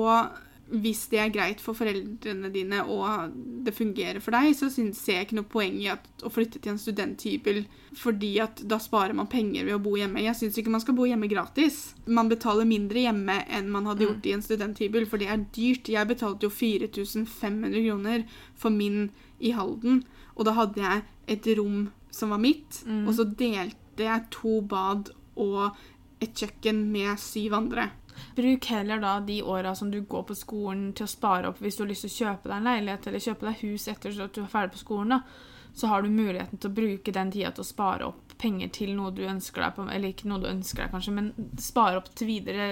[0.73, 3.33] hvis det er greit for foreldrene dine og
[3.67, 6.63] det fungerer for deg, så syns ser jeg ikke noe poeng i at, å flytte
[6.65, 7.59] til en studenthybel,
[8.01, 10.23] fordi at da sparer man penger ved å bo hjemme.
[10.25, 11.93] Jeg syns ikke man skal bo hjemme gratis.
[12.09, 15.93] Man betaler mindre hjemme enn man hadde gjort i en studenthybel, for det er dyrt.
[15.93, 18.25] Jeg betalte jo 4500 kroner
[18.57, 19.11] for min
[19.43, 20.05] i Halden,
[20.37, 21.03] og da hadde jeg
[21.37, 23.07] et rom som var mitt, Mm.
[23.09, 25.77] og så delte jeg to bad og
[26.23, 27.91] et kjøkken med syv andre.
[28.37, 31.79] Bruk heller da de åra som du går på skolen til å spare opp hvis
[31.79, 34.37] du har lyst til å kjøpe deg en leilighet eller kjøpe deg hus etter at
[34.37, 35.17] du er ferdig på skolen.
[35.17, 35.51] da.
[35.75, 38.91] Så har du muligheten til å bruke den tida til å spare opp penger til
[38.97, 41.31] noe du ønsker deg, på, eller ikke noe du ønsker deg kanskje, men
[41.63, 42.67] spare opp til videre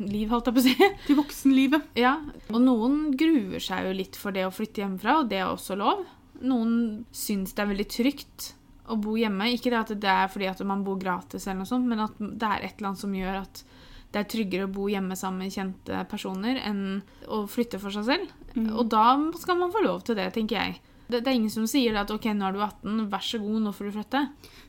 [0.00, 0.88] liv, holdt jeg på å si.
[1.06, 1.92] Til voksenlivet.
[2.00, 2.16] Ja,
[2.48, 5.76] og noen gruer seg jo litt for det å flytte hjemmefra, og det er også
[5.78, 6.06] lov.
[6.42, 8.48] Noen syns det er veldig trygt
[8.90, 9.52] å bo hjemme.
[9.52, 12.18] Ikke det at det er fordi at man bor gratis, eller noe sånt, men at
[12.18, 13.64] det er et eller annet som gjør at
[14.12, 17.02] det er tryggere å bo hjemme sammen med kjente personer enn
[17.32, 18.32] å flytte for seg selv.
[18.76, 19.06] Og da
[19.40, 20.80] skal man få lov til det, tenker jeg.
[21.08, 23.56] Det, det er ingen som sier at ok, nå er du 18, vær så god,
[23.64, 24.22] nå får du flytte.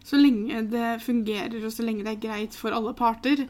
[0.03, 3.43] Så lenge det fungerer, og så lenge det er greit for alle parter.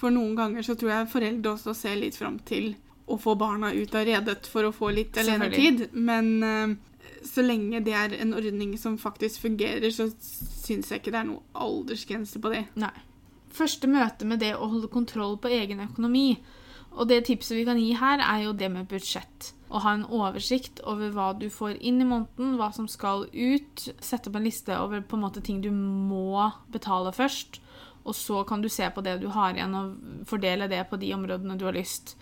[0.00, 2.74] For noen ganger så tror jeg foreldre også ser litt fram til
[3.04, 5.90] å få barna ut av redet for å få litt alenetid.
[5.92, 6.76] Men uh,
[7.24, 11.28] så lenge det er en ordning som faktisk fungerer, så syns jeg ikke det er
[11.28, 12.64] noe aldersgrense på det.
[12.80, 12.94] Nei.
[13.54, 16.38] Første møte med det å holde kontroll på egen økonomi.
[16.94, 19.52] Og det tipset vi kan gi her, er jo det med budsjett.
[19.74, 23.88] Å ha en oversikt over hva du får inn i måneden, hva som skal ut.
[24.02, 27.58] Sette opp en liste over på en måte ting du må betale først.
[28.04, 31.10] Og så kan du se på det du har igjen, og fordele det på de
[31.16, 32.14] områdene du har lyst.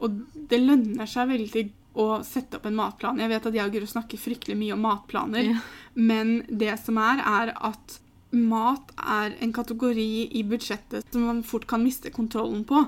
[0.00, 1.64] Og det lønner seg veldig
[2.00, 3.20] å sette opp en matplan.
[3.22, 5.58] Jeg vet at jeg og Guro snakker fryktelig mye om matplaner, Ja.
[5.94, 7.98] men det som er, er at
[8.34, 12.84] mat er en kategori i budsjettet som man fort kan miste kontrollen på.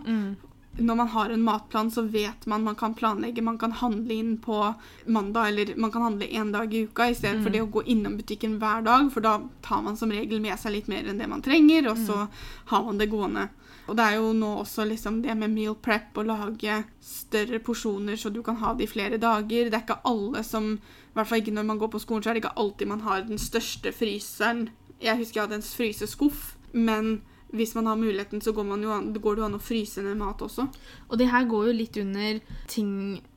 [0.76, 3.42] Når man har en matplan, så vet man man kan planlegge.
[3.42, 4.74] Man kan handle inn på
[5.06, 7.82] mandag, eller man kan handle én dag i uka i stedet for det å gå
[7.88, 11.18] innom butikken hver dag, for da tar man som regel med seg litt mer enn
[11.18, 12.26] det man trenger, og så
[12.72, 13.48] har man det gående.
[13.86, 18.18] Og det er jo nå også liksom det med meal prep, å lage større porsjoner
[18.18, 19.70] så du kan ha det i flere dager.
[19.70, 22.30] Det er ikke alle som I hvert fall ikke når man går på skolen, så
[22.30, 24.66] er det ikke alltid man har den største fryseren.
[25.02, 27.18] Jeg husker jeg hadde en fryseskuff, men
[27.54, 30.18] hvis man har muligheten, så går, jo an, går det jo an å fryse ned
[30.18, 30.66] mat også.
[31.08, 32.40] Og det her går jo litt under
[32.70, 32.90] ting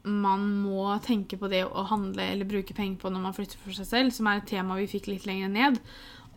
[0.04, 3.76] man må tenke på det å handle eller bruke penger på når man flytter for
[3.76, 5.78] seg selv, som er et tema vi fikk litt lenger ned.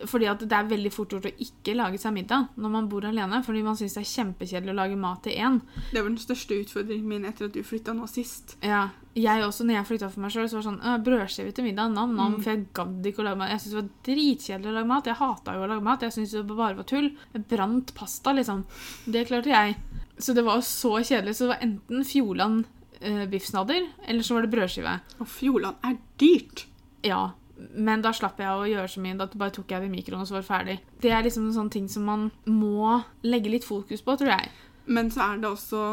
[0.03, 3.05] Fordi at det er veldig fort gjort å ikke lage seg middag når man bor
[3.07, 3.39] alene.
[3.45, 5.61] Fordi man syns det er kjempekjedelig å lage mat til én.
[5.93, 8.57] Det var den største utfordringen min etter at du flytta nå sist.
[8.65, 11.53] Ja, jeg også, når jeg flytta for meg sjøl, så var det sånn «Å, Brødskive
[11.53, 12.41] til middag, nam, nam, Mm.
[12.43, 13.49] for jeg gadd ikke å lage mat.
[13.53, 15.05] Jeg syntes det var dritkjedelig å lage mat.
[15.05, 16.01] Jeg hata jo å lage mat.
[16.01, 17.11] Jeg syntes det bare var tull.
[17.33, 18.65] Jeg brant pasta, liksom.
[19.05, 19.75] Det klarte jeg.
[20.17, 21.35] Så det var så kjedelig.
[21.37, 22.65] Så det var enten Fjordland
[23.01, 24.99] eh, biffsnadder, eller så var det brødskive.
[25.19, 26.65] Og Fjordland er dyrt!
[27.03, 27.31] Ja,
[27.71, 29.17] men da slapp jeg å gjøre så mye.
[29.19, 30.77] Da bare tok jeg det i mikroen, og så var det ferdig.
[31.03, 34.51] Det er liksom en sånn ting som man må legge litt fokus på, tror jeg.
[34.85, 35.83] Men så er det også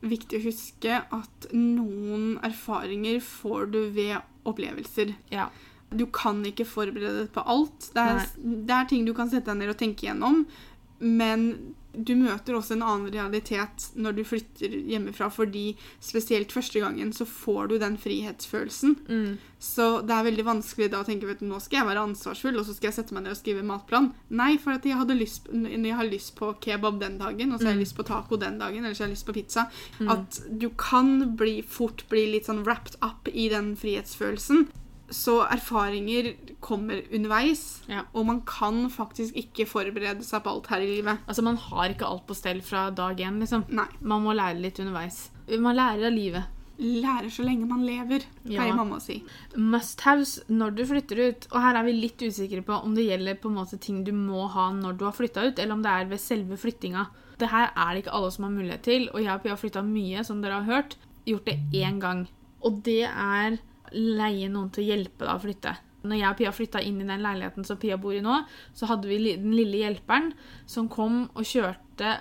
[0.00, 4.16] viktig å huske at noen erfaringer får du ved
[4.48, 5.12] opplevelser.
[5.32, 5.50] Ja.
[5.90, 7.90] Du kan ikke forberede deg på alt.
[7.94, 10.44] Det er, det er ting du kan sette deg ned og tenke gjennom,
[11.00, 11.46] men
[11.92, 17.26] du møter også en annen realitet når du flytter hjemmefra, fordi spesielt første gangen så
[17.26, 18.96] får du den frihetsfølelsen.
[19.08, 19.38] Mm.
[19.60, 22.56] Så det er veldig vanskelig da å tenke vet du, nå skal jeg være ansvarsfull,
[22.60, 24.12] og så skal jeg sette meg ned og skrive matplan.
[24.30, 27.74] Nei, for at jeg, lyst, jeg har lyst på kebab den dagen, og så har
[27.74, 27.84] jeg Mm.
[27.84, 29.66] lyst på taco den dagen, eller så har jeg lyst på pizza.
[30.00, 30.08] Mm.
[30.14, 34.68] At du kan bli, fort bli litt sånn wrapped up i den frihetsfølelsen.
[35.10, 38.02] Så erfaringer kommer underveis, Ja.
[38.14, 41.18] og man kan faktisk ikke forberede seg på alt her i livet.
[41.26, 43.64] Altså, man har ikke alt på stell fra dag én, liksom.
[43.68, 43.86] Nei.
[44.00, 45.30] Man må lære litt underveis.
[45.58, 46.44] Man lærer av livet.
[46.80, 48.72] Lærer så lenge man lever, Ja.
[48.72, 49.22] mamma å si.
[49.56, 51.46] Must-haves når du flytter ut.
[51.52, 54.12] Og her er vi litt usikre på om det gjelder på en måte ting du
[54.12, 57.06] må ha når du har flytta ut, eller om det er ved selve flyttinga.
[57.38, 59.58] Det her er det ikke alle som har mulighet til, og jeg og Pia har
[59.58, 60.96] flytta mye, som dere har hørt.
[61.26, 62.28] Gjort det én gang.
[62.62, 63.58] Og det er
[63.94, 65.76] leie noen til å hjelpe deg å flytte.
[66.00, 68.38] Når jeg og Pia flytta inn i den leiligheten som Pia bor i nå,
[68.76, 70.30] så hadde vi den lille hjelperen
[70.68, 72.14] som kom og kjørte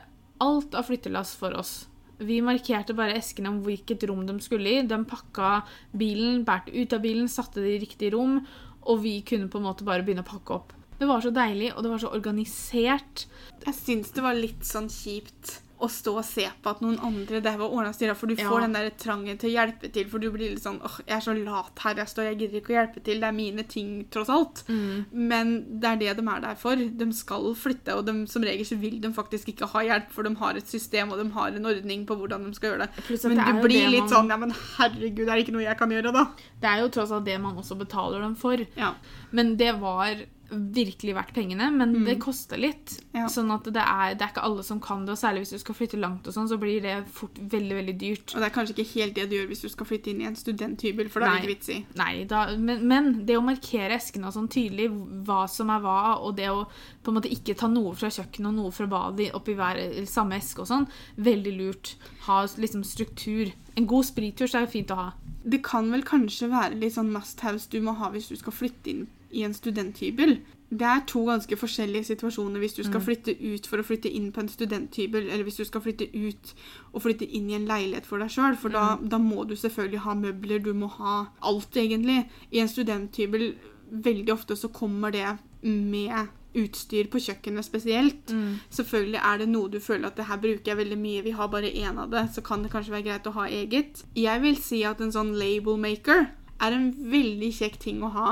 [0.43, 1.73] alt av flyttelass for oss.
[2.19, 4.81] Vi markerte bare eskene om hvilket rom de skulle i.
[4.83, 5.61] De pakka
[5.95, 8.41] bilen, bærte ut av bilen, satte det i riktig rom,
[8.83, 10.75] og vi kunne på en måte bare begynne å pakke opp.
[10.99, 13.23] Det var så deilig, og det var så organisert.
[13.63, 17.39] Jeg syns det var litt sånn kjipt å stå og se på at noen andre
[17.41, 18.49] det var ordna styra, for du Ja.
[18.49, 21.15] får den der trangen til å hjelpe til, for du blir litt sånn åh, jeg
[21.17, 23.63] er så lat her jeg står, jeg gidder ikke å hjelpe til, det er mine
[23.67, 24.63] ting, tross alt.
[25.11, 26.75] Men det er det de er der for.
[26.75, 30.23] De skal flytte, og de, som regel så vil de faktisk ikke ha hjelp, for
[30.23, 33.23] de har et system, og de har en ordning på hvordan de skal gjøre det.
[33.29, 35.77] Men det du blir litt man- sånn ja, men herregud, det er ikke noe jeg
[35.77, 36.25] kan gjøre, da.
[36.59, 38.57] Det er jo tross alt det man også betaler dem for.
[38.75, 38.93] Ja.
[39.31, 40.15] Men det var
[40.49, 42.95] virkelig verdt pengene, men det koster litt.
[43.13, 43.27] Ja.
[43.31, 45.61] Sånn at det er, det er ikke alle som kan det, og særlig hvis du
[45.61, 48.33] skal flytte langt, og sånn, så blir det fort veldig veldig dyrt.
[48.33, 50.29] Og det er kanskje ikke helt det du gjør hvis du skal flytte inn i
[50.29, 51.79] en studenthybel, for da er det ikke vits i.
[51.99, 54.89] Nei, da, men, men det å markere eskene og sånn tydelig,
[55.27, 56.65] hva som er hva, og det å
[57.03, 59.79] på en måte ikke ta noe fra kjøkkenet og noe fra badet oppi hver
[60.09, 60.89] samme eske og sånn,
[61.21, 61.95] veldig lurt.
[62.27, 63.53] Ha liksom struktur.
[63.79, 65.07] En god sprittur er jo fint å ha.
[65.39, 68.55] Det kan vel kanskje være litt sånn must house du må ha hvis du skal
[68.55, 70.39] flytte inn i en studenthybel.
[70.69, 74.27] Det er to ganske forskjellige situasjoner hvis du skal flytte ut for å flytte inn
[74.31, 76.51] på en studenthybel, eller hvis du skal flytte ut
[76.93, 78.57] og flytte inn i en leilighet for deg sjøl.
[78.59, 82.27] For da, da må du selvfølgelig ha møbler, du må ha alt, egentlig.
[82.53, 83.55] I en studenthybel
[83.89, 85.25] veldig ofte så kommer det
[85.63, 88.31] med utstyr på kjøkkenet spesielt.
[88.73, 91.49] Selvfølgelig er det noe du føler at det her bruker jeg veldig mye, vi har
[91.49, 94.03] bare én av det, så kan det kanskje være greit å ha eget.
[94.17, 96.27] Jeg vil si at en sånn label maker
[96.59, 98.29] er en veldig kjekk ting å ha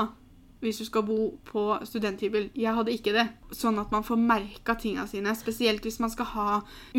[0.60, 2.50] hvis du skal bo på studenthybel.
[2.58, 3.28] Jeg hadde ikke det.
[3.54, 5.34] Sånn at man får merka tinga sine.
[5.38, 6.48] Spesielt hvis man skal ha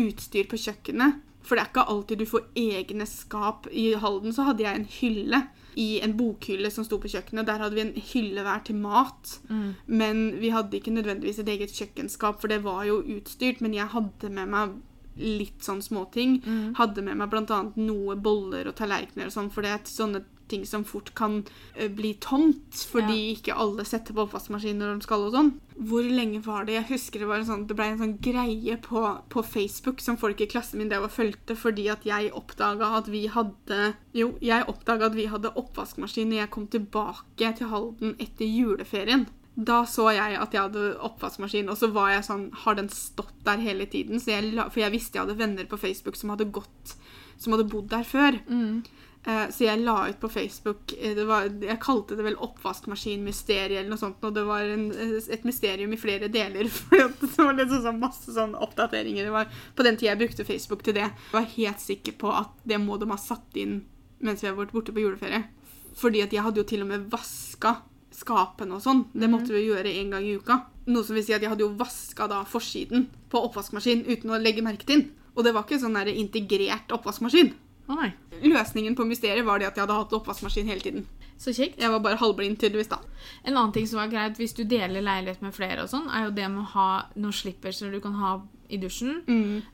[0.00, 1.20] utstyr på kjøkkenet.
[1.40, 3.68] For det er ikke alltid du får egne skap.
[3.72, 5.42] I Halden så hadde jeg en hylle
[5.80, 7.46] i en bokhylle som sto på kjøkkenet.
[7.48, 9.38] Der hadde vi en hylle hver til mat.
[9.86, 13.60] Men vi hadde ikke nødvendigvis et eget kjøkkenskap, for det var jo utstyrt.
[13.64, 14.76] Men jeg hadde med meg
[15.20, 16.40] litt sånn småting.
[16.76, 17.62] Hadde med meg bl.a.
[17.76, 21.40] noe boller og tallerkener og sånn, for det er sånne ting som fort kan
[21.74, 25.50] eh, bli tomt, fordi ikke alle setter på oppvaskmaskinen når de skal og sånn.
[25.90, 26.76] Hvor lenge var det?
[26.76, 30.18] Jeg husker det var en sånn, det ble en sånn greie på, på Facebook som
[30.20, 34.34] folk i klassen min drev og fulgte, fordi at jeg oppdaga at vi hadde Jo,
[34.44, 39.28] jeg oppdaga at vi hadde oppvaskmaskin når jeg kom tilbake til Halden etter juleferien.
[39.60, 43.34] Da så jeg at jeg hadde oppvaskmaskin, og så var jeg sånn Har den stått
[43.44, 44.22] der hele tiden?
[44.22, 46.94] Så jeg, for jeg visste jeg hadde venner på Facebook som hadde gått
[47.40, 48.36] Som hadde bodd der før.
[48.36, 53.82] Eh, Så jeg la ut på Facebook eh, det var, Jeg kalte det vel oppvaskmaskinmysteriet
[53.82, 54.22] eller noe sånt.
[54.24, 56.70] Og det var en, et mysterium i flere deler.
[56.72, 59.28] For det var liksom sånn masse sånn oppdateringer.
[59.28, 61.10] Det var på den tida jeg brukte Facebook til det.
[61.10, 63.82] Jeg var helt sikker på at det må de ha satt inn
[64.20, 65.44] mens vi har vært borte på juleferie.
[65.96, 67.78] Fordi at jeg hadde jo til og med vaska
[68.14, 69.06] skapene og sånn.
[69.12, 70.62] Det måtte vi gjøre en gang i uka.
[70.90, 74.40] Noe som vil si at jeg hadde jo vaska da forsiden på oppvaskmaskin uten å
[74.40, 75.08] legge merke til den.
[75.36, 77.52] Og det var ikke sånn der integrert oppvaskmaskin.
[77.90, 78.12] Å nei.
[78.46, 81.08] Løsningen på mysteriet var det at jeg hadde hatt oppvaskmaskin hele tiden.
[81.40, 81.80] Så kjekt.
[81.80, 83.00] Jeg var bare halvblind, tydeligvis, da.
[83.42, 86.26] En annen ting som var greit hvis du deler leilighet med flere, og sånn, er
[86.28, 88.34] jo det med å ha noen slippers du kan ha
[88.70, 89.22] i dusjen.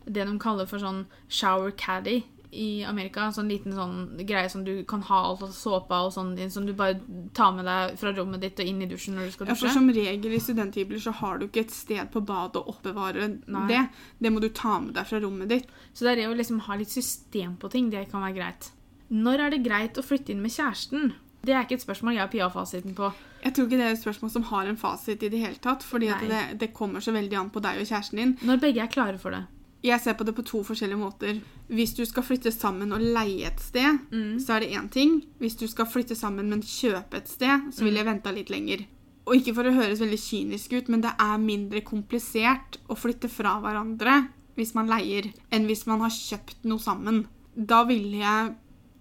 [0.06, 2.22] Det de kaller for sånn shower caddy
[2.56, 3.26] i Amerika.
[3.26, 3.96] En sånn liten sånn
[4.26, 6.98] greie som du kan ha alt av såpa og sånn din, som du bare
[7.36, 9.56] tar med deg fra rommet ditt og inn i dusjen når du skal dusje.
[9.56, 9.76] Ja, for.
[9.76, 13.66] Som regel i studenthybler så har du ikke et sted på badet å oppbevare Nei.
[13.70, 13.84] det.
[14.22, 15.70] Det må du ta med deg fra rommet ditt.
[15.92, 18.72] Så det er det å liksom ha litt system på ting, det kan være greit.
[19.12, 21.14] Når er det greit å flytte inn med kjæresten?
[21.46, 23.12] Det er ikke et spørsmål jeg har Pia-fasiten på.
[23.44, 25.84] Jeg tror ikke det er et spørsmål som har en fasit i det hele tatt.
[25.86, 28.32] fordi det, det kommer så veldig an på deg og kjæresten din.
[28.42, 29.44] Når begge er klare for det.
[29.84, 31.40] Jeg ser på det på to forskjellige måter.
[31.68, 33.98] Hvis du skal flytte sammen og leie et sted,
[34.40, 35.22] så er det én ting.
[35.38, 38.86] Hvis du skal flytte sammen, men kjøpe et sted, så vil jeg vente litt lenger.
[39.26, 43.28] Og ikke for å høres veldig kynisk ut, men det er mindre komplisert å flytte
[43.28, 47.26] fra hverandre hvis man leier, enn hvis man har kjøpt noe sammen.
[47.54, 48.54] Da ville jeg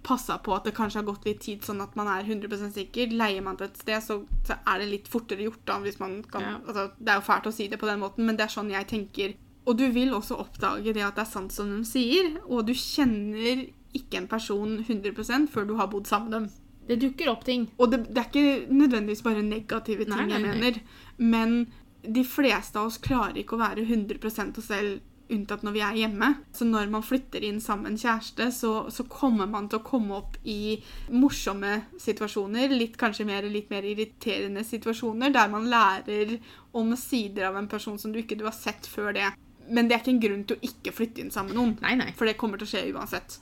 [0.05, 3.13] passa på at det kanskje har gått litt tid, sånn at man er 100% sikker.
[3.15, 5.63] Leier man til et sted, så, så er det litt fortere gjort.
[5.65, 6.57] da, hvis man kan, Ja.
[6.67, 8.69] altså, Det er jo fælt å si det på den måten, men det er sånn
[8.69, 9.33] jeg tenker.
[9.65, 12.73] Og du vil også oppdage det at det er sant som de sier, og du
[12.77, 16.51] kjenner ikke en person 100% før du har bodd sammen med dem.
[16.85, 17.65] Det dukker opp ting.
[17.81, 20.79] Og det, det er ikke nødvendigvis bare negative ting Nei, nei, jeg mener,
[21.17, 21.57] men
[22.05, 25.01] de fleste av oss klarer ikke å være 100% oss selv
[25.33, 26.27] unntatt når vi er hjemme.
[26.53, 30.37] Så når man flytter inn sammen kjæreste, så, så kommer man til å komme opp
[30.43, 30.77] i
[31.13, 36.37] morsomme situasjoner, litt kanskje mer, litt mer irriterende situasjoner, der man lærer
[36.77, 39.31] om sider av en person som du ikke du har sett før det.
[39.69, 41.95] Men det er ikke en grunn til å ikke flytte inn sammen med noen, Nei,
[41.95, 42.11] nei.
[42.13, 43.39] for det kommer til å skje uansett.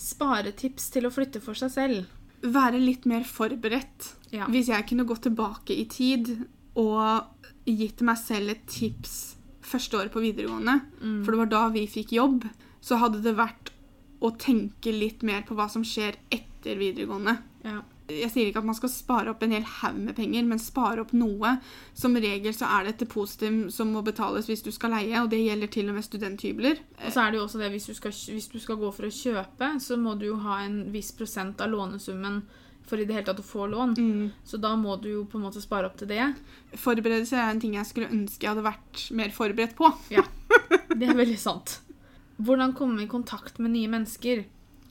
[0.00, 2.06] Sparetips til å flytte for seg selv.
[2.42, 4.14] være litt mer forberedt.
[4.32, 4.46] Ja.
[4.48, 7.26] Hvis jeg kunne gått tilbake i tid og
[7.68, 11.22] gitt meg selv et tips første året på videregående, Mm.
[11.24, 12.48] for det var da vi fikk jobb,
[12.80, 13.68] så hadde det vært
[14.22, 17.42] å tenke litt mer på hva som skjer etter videregående.
[17.62, 17.82] Ja.
[18.10, 21.04] Jeg sier ikke at man skal spare opp en hel haug med penger, men spare
[21.04, 21.56] opp noe.
[21.96, 25.30] Som regel så er det et depositum som må betales hvis du skal leie, og
[25.32, 26.80] det gjelder til og med studenthybler.
[27.00, 29.08] Og så er det jo også det, hvis du, skal, hvis du skal gå for
[29.08, 32.42] å kjøpe, så må du jo ha en viss prosent av lånesummen
[32.90, 33.94] for i det hele tatt å få lån.
[33.98, 34.24] Mm.
[34.44, 36.24] Så da må du jo på en måte spare opp til det.
[36.80, 39.92] Forberedelse er en ting jeg skulle ønske jeg hadde vært mer forberedt på.
[40.10, 40.24] ja,
[40.98, 41.78] Det er veldig sant.
[42.40, 44.42] Hvordan komme i kontakt med nye mennesker?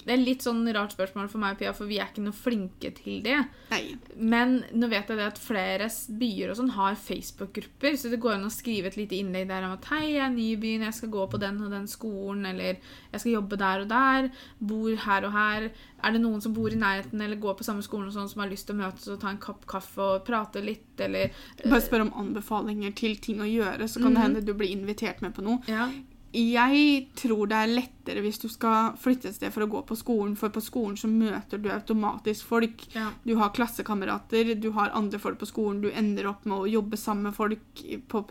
[0.06, 2.92] Det er litt sånn rart spørsmål for meg, Pia, for vi er ikke noe flinke
[2.96, 3.38] til det.
[3.70, 3.96] Nei.
[4.16, 5.90] Men nå vet jeg det at flere
[6.20, 9.64] byer og sånn har Facebook-grupper, så det går an å skrive et lite innlegg der
[9.68, 11.88] om at hei, jeg er ny i byen, jeg skal gå på den og den
[11.88, 12.78] skolen, eller
[13.12, 14.30] jeg skal jobbe der og der,
[14.60, 15.70] bor her og her.
[16.04, 18.42] Er det noen som bor i nærheten eller går på samme skolen og sånn, som
[18.42, 21.30] har lyst til å møtes og ta en kopp kaffe og prate litt, eller
[21.66, 24.24] Bare spør om anbefalinger til ting å gjøre, så kan det Mhm.
[24.24, 25.60] hende du blir invitert med på noe.
[25.68, 25.90] Ja.
[26.34, 29.96] Jeg tror det er lettere hvis du skal flytte et sted for å gå på
[29.98, 32.84] skolen, for på skolen så møter du automatisk folk.
[32.94, 33.08] ja.
[33.26, 36.98] Du har klassekamerater, du har andre folk på skolen, du ender opp med å jobbe
[36.98, 38.22] sammen med folk på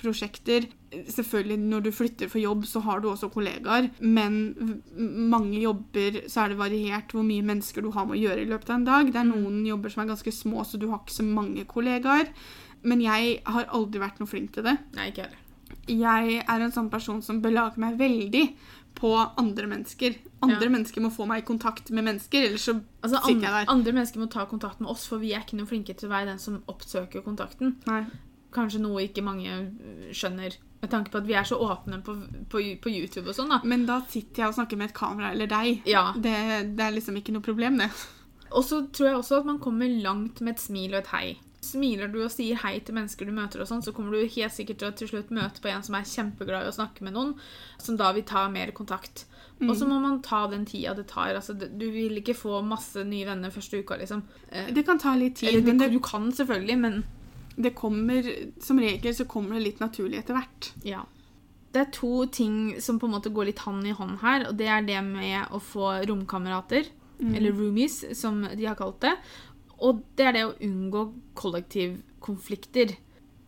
[0.00, 0.66] prosjekter.
[0.92, 4.40] Selvfølgelig, når du flytter for jobb, så har du også kollegaer, men
[5.30, 8.50] mange jobber så er det variert hvor mye mennesker du har med å gjøre i
[8.50, 9.12] løpet av en dag.
[9.12, 9.36] Det er Mm.
[9.42, 12.28] noen jobber som er ganske små, så du har ikke så mange kollegaer.
[12.84, 14.76] Men jeg har aldri vært noe flink til det.
[14.96, 15.38] Nei, ikke heller.
[15.88, 18.44] Jeg er en sånn person som belager meg veldig
[18.94, 19.10] på
[19.40, 20.14] andre mennesker.
[20.42, 20.70] Andre Ja.
[20.70, 23.72] mennesker må få meg i kontakt med mennesker, ellers så Altså, sitter andre, jeg der.
[23.72, 26.12] andre mennesker må ta kontakt med oss, for vi er ikke noe flinke til å
[26.12, 27.76] være den som oppsøker kontakten.
[27.86, 28.04] Nei.
[28.52, 30.52] Kanskje noe ikke mange øh, skjønner,
[30.82, 32.14] med tanke på at vi er så åpne på,
[32.50, 33.60] på, på YouTube og sånn, da.
[33.64, 35.80] Men da sitter jeg og snakker med et kamera eller deg.
[35.86, 36.12] Ja.
[36.12, 37.88] Det, det er liksom ikke noe problem, det.
[38.52, 41.38] Og så tror jeg også at man kommer langt med et smil og et hei.
[41.62, 44.52] Smiler du og sier hei til mennesker du møter, og sånn, så kommer du helt
[44.52, 47.14] sikkert til å til slutt møte på en som er kjempeglad i å snakke med
[47.14, 47.36] noen,
[47.78, 49.24] som da vil ta mer kontakt.
[49.60, 49.76] Og Mm.
[49.78, 51.34] så må man ta den tida det tar.
[51.36, 54.22] Altså, du vil ikke få masse nye venner første uka, liksom.
[54.50, 57.04] Eh, Det kan ta litt tid, Eller men det, du kan selvfølgelig, men
[57.60, 58.22] det kommer
[58.60, 60.72] Som regel så kommer det litt naturlig etter hvert.
[60.84, 61.04] ja.
[61.72, 64.56] Det er to ting som på en måte går litt hånd i hånd her, og
[64.58, 66.86] det er det med å få romkamerater,
[67.20, 67.36] Mm.
[67.36, 69.16] eller roomies, som de har kalt det.
[69.82, 71.06] Og det er det å unngå
[71.38, 72.94] kollektivkonflikter.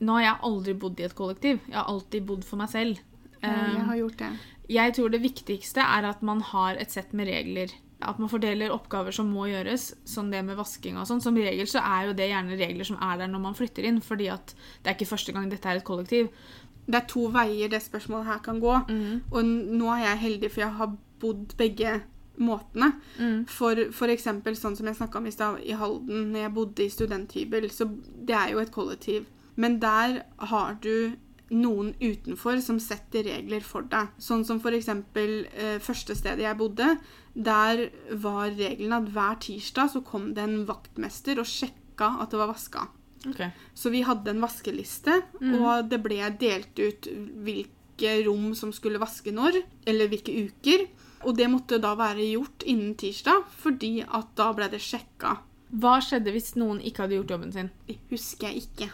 [0.04, 1.60] Nå har jeg aldri bodd i et kollektiv.
[1.68, 3.00] Jeg har alltid bodd for meg selv.
[3.44, 4.28] Ja, jeg Um, har gjort det.
[4.72, 7.68] jeg tror det viktigste er at man har et sett med regler.
[8.00, 11.20] At man fordeler oppgaver som må gjøres, som det med vasking og sånn.
[11.20, 14.00] Som regel så er jo det gjerne regler som er der når man flytter inn,
[14.04, 16.32] fordi at det er ikke første gang dette er et kollektiv.
[16.86, 18.74] Det er to veier det spørsmålet her kan gå.
[19.32, 21.94] Og nå er jeg heldig, for jeg har bodd begge
[22.38, 22.92] måtene.
[23.18, 23.44] Mm.
[23.46, 24.24] For, f.eks.
[24.58, 27.86] sånn som jeg snakka om i stad, i Halden, når jeg bodde i studenthybel, så
[28.26, 29.26] det er jo et kollektiv.
[29.56, 31.14] Men der har du
[31.54, 34.08] noen utenfor som setter regler for deg.
[34.18, 36.96] Sånn som eksempel eh, første stedet jeg bodde.
[37.34, 42.40] Der var regelen at hver tirsdag så kom det en vaktmester og sjekka at det
[42.40, 42.88] var vaska.
[43.28, 43.52] Okay.
[43.74, 45.54] Så vi hadde en vaskeliste, Mm.
[45.62, 47.06] og det ble delt ut
[47.44, 50.88] hvilke rom som skulle vaske når, eller hvilke uker.
[51.24, 55.38] Og det måtte da være gjort innen tirsdag, fordi at da ble det sjekka.
[55.74, 57.72] Hva skjedde hvis noen ikke hadde gjort jobben sin?
[57.88, 58.92] Det husker jeg ikke.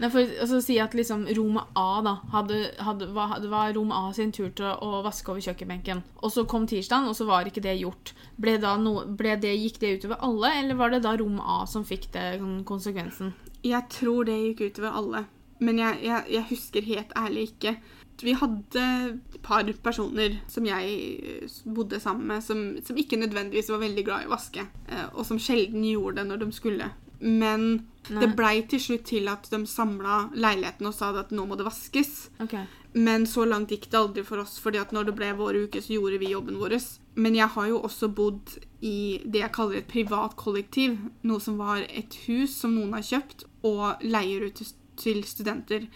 [0.00, 3.90] Nei, for å Si at liksom rom A da, hadde, hadde, var, det var rom
[3.92, 6.00] A sin tur til å vaske over kjøkkenbenken.
[6.24, 8.14] Og så kom tirsdagen, og så var ikke det gjort.
[8.40, 11.84] Ble no, ble det, gikk det utover alle, eller var det da rom A som
[11.84, 13.34] fikk det, sånn, konsekvensen?
[13.60, 15.24] Jeg tror det gikk utover alle.
[15.60, 17.76] Men jeg, jeg, jeg husker helt ærlig ikke.
[18.24, 18.84] Vi hadde
[19.42, 20.96] par personer som jeg
[21.42, 24.66] eh, bodde sammen med, som, som ikke nødvendigvis var veldig glad i å vaske.
[24.88, 26.90] eh, Og som sjelden gjorde det når de skulle.
[27.20, 27.64] Men
[28.08, 28.20] Nei.
[28.22, 31.66] det blei til slutt til at de samla leiligheten og sa at nå må det
[31.66, 32.30] vaskes.
[32.40, 32.64] Okay.
[32.94, 35.82] Men så langt gikk det aldri for oss, fordi at når det ble vår uke,
[35.84, 36.78] så gjorde vi jobben vår.
[37.20, 40.96] Men jeg har jo også bodd i det jeg kaller et privat kollektiv.
[41.22, 45.86] Noe som var et hus som noen har kjøpt og leier ut til- til studenter.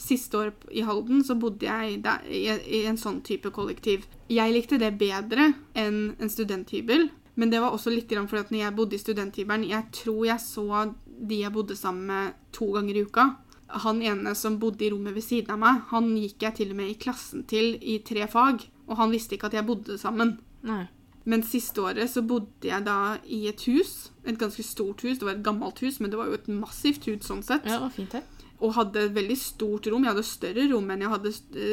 [0.00, 4.06] Siste år i Halden så bodde jeg der, i, en sånn type kollektiv.
[4.32, 7.10] Jeg likte det bedre enn en studenthybel.
[7.40, 10.24] Men det var også litt grann fordi at når jeg bodde i studenthybelen Jeg tror
[10.26, 10.64] jeg så
[11.06, 13.26] de jeg bodde sammen med to ganger i uka.
[13.84, 16.80] Han ene som bodde i rommet ved siden av meg, han gikk jeg til og
[16.80, 18.64] med i klassen til i tre fag.
[18.88, 20.38] Og han visste ikke at jeg bodde sammen.
[20.66, 20.86] Nei.
[21.28, 24.10] Men siste året så bodde jeg da i et hus.
[24.24, 25.20] Et ganske stort hus.
[25.20, 27.68] Det var et gammelt hus, men det var jo et massivt hus sånn sett.
[27.68, 28.39] Ja, det var fint, det.
[28.60, 30.04] Og hadde et veldig stort rom.
[30.04, 31.32] Jeg hadde større rom enn jeg hadde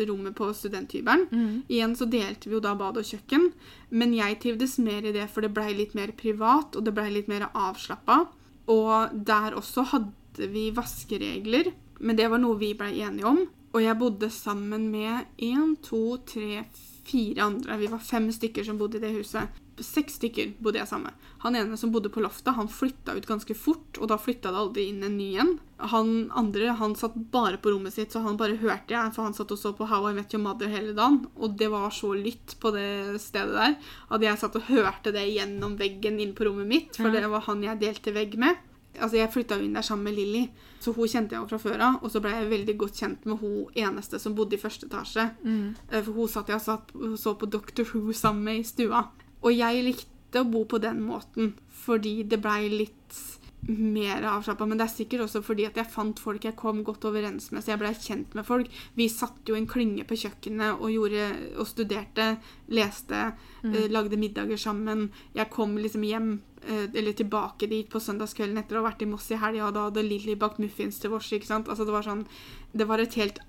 [0.09, 1.25] rommet på studenthybelen.
[1.31, 1.55] Mm.
[1.67, 3.49] Igjen så delte vi jo da bad og kjøkken.
[3.89, 7.09] Men jeg trivdes mer i det, for det blei litt mer privat, og det blei
[7.11, 8.23] litt mer avslappa.
[8.71, 13.45] Og der også hadde vi vaskeregler, men det var noe vi blei enige om.
[13.75, 16.63] Og jeg bodde sammen med én, to, tre,
[17.07, 17.77] fire andre.
[17.77, 19.59] Vi var fem stykker som bodde i det huset.
[19.83, 21.25] Seks stykker bodde jeg sammen med.
[21.43, 24.61] Han ene som bodde på loftet, han flytta ut ganske fort, og da flytta det
[24.61, 25.51] aldri inn en ny igjen.
[25.93, 29.35] Han andre han satt bare på rommet sitt, så han bare hørte jeg, for han
[29.37, 31.27] satt og så på How I Met Your Mother hele dagen.
[31.37, 33.75] Og det var så lytt på det stedet der
[34.09, 37.45] at jeg satt og hørte det gjennom veggen inn på rommet mitt, for det var
[37.45, 38.63] han jeg delte vegg med.
[38.97, 40.47] Altså, Jeg flytta inn der sammen med Lilly,
[40.81, 41.99] så hun kjente jeg jo fra før av.
[42.01, 45.29] Og så ble jeg veldig godt kjent med hun eneste som bodde i første etasje.
[45.43, 45.75] Mm.
[45.91, 49.05] For hun satt jeg og så på Doctor Who sammen med i stua.
[49.43, 51.53] Og jeg likte å bo på den måten,
[51.85, 53.19] fordi det blei litt
[53.67, 54.65] mer avslappa.
[54.65, 57.63] Men det er sikkert også fordi at jeg fant folk jeg kom godt overens med,
[57.63, 58.71] så jeg blei kjent med folk.
[58.97, 61.25] Vi satt jo en klynge på kjøkkenet og, gjorde,
[61.57, 62.29] og studerte,
[62.73, 63.23] leste,
[63.67, 65.09] eh, lagde middager sammen.
[65.35, 66.31] Jeg kom liksom hjem,
[66.63, 69.75] eh, eller tilbake dit på søndagskvelden etter å ha vært i Moss i helga, og
[69.75, 71.31] da hadde Lilly bakt muffins til vårs.
[71.33, 71.67] ikke sant?
[71.67, 72.25] Altså Det var sånn,
[72.73, 73.39] det var et helt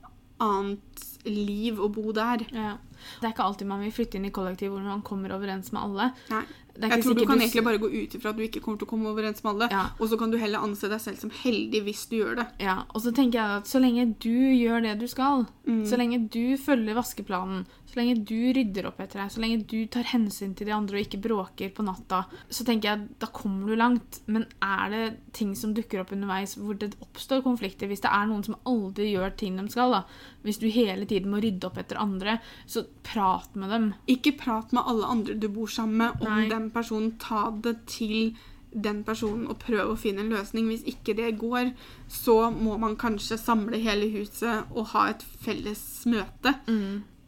[0.41, 2.47] annet liv å bo der.
[2.53, 2.79] Ja.
[3.21, 5.83] Det er ikke alltid man vil flytte inn i kollektiv hvor man kommer overens med
[5.83, 6.11] alle.
[6.31, 6.43] Nei.
[6.79, 7.43] Det Jeg tror du kan du...
[7.43, 9.67] egentlig bare gå ut ifra at du ikke kommer til å komme overens med alle.
[9.73, 9.81] Ja.
[9.99, 12.45] Og så kan du heller anse deg selv som heldig hvis du gjør det.
[12.63, 15.83] Ja, og så tenker jeg at så lenge du gjør det du skal, Mm.
[15.85, 19.79] så lenge du følger vaskeplanen, så lenge du rydder opp etter deg, så lenge du
[19.89, 23.71] tar hensyn til de andre og ikke bråker på natta, så tenker jeg da kommer
[23.71, 24.21] du langt.
[24.29, 25.05] Men er det
[25.37, 29.09] ting som dukker opp underveis hvor det oppstår konflikter, hvis det er noen som aldri
[29.15, 30.03] gjør ting de skal, da,
[30.45, 32.37] hvis du hele tiden må rydde opp etter andre,
[32.69, 33.91] så prat med dem.
[34.11, 36.47] Ikke prat med alle andre du bor sammen med om Nei.
[36.53, 37.17] den personen.
[37.23, 38.35] Ta det til
[38.69, 40.69] den personen og prøve å finne en løsning.
[40.69, 41.73] Hvis ikke det går,
[42.13, 46.59] så må man kanskje samle hele huset og ha et felles møte.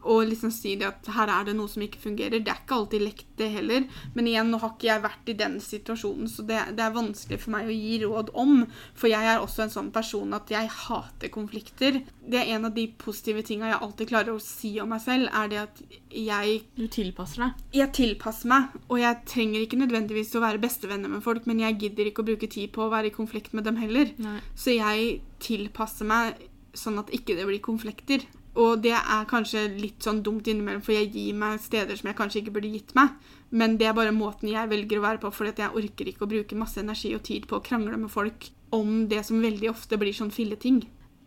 [0.03, 2.41] Og liksom si det at her er det noe som ikke fungerer.
[2.41, 3.85] Det er ikke alltid lekt, det heller.
[4.15, 7.41] Men igjen, nå har ikke jeg vært i den situasjonen, så det, det er vanskelig
[7.43, 8.65] for meg å gi råd om.
[8.97, 12.01] For jeg er også en sånn person at jeg hater konflikter.
[12.21, 15.29] Det er en av de positive tinga jeg alltid klarer å si om meg selv,
[15.37, 17.63] er det at jeg Du tilpasser deg.
[17.81, 21.79] jeg tilpasser meg, og jeg trenger ikke nødvendigvis å være bestevenner med folk, men jeg
[21.85, 24.11] gidder ikke å bruke tid på å være i konflikt med dem heller.
[24.19, 24.39] Nei.
[24.57, 26.41] Så jeg tilpasser meg
[26.77, 28.23] sånn at ikke det blir konflikter.
[28.61, 32.19] Og det er kanskje litt sånn dumt innimellom, for jeg gir meg steder som jeg
[32.19, 33.15] kanskje ikke burde gitt meg.
[33.51, 36.31] Men det er bare måten jeg velger å være på, fordi jeg orker ikke å
[36.31, 39.97] bruke masse energi og tid på å krangle med folk om det som veldig ofte
[39.99, 40.83] blir sånn filleting.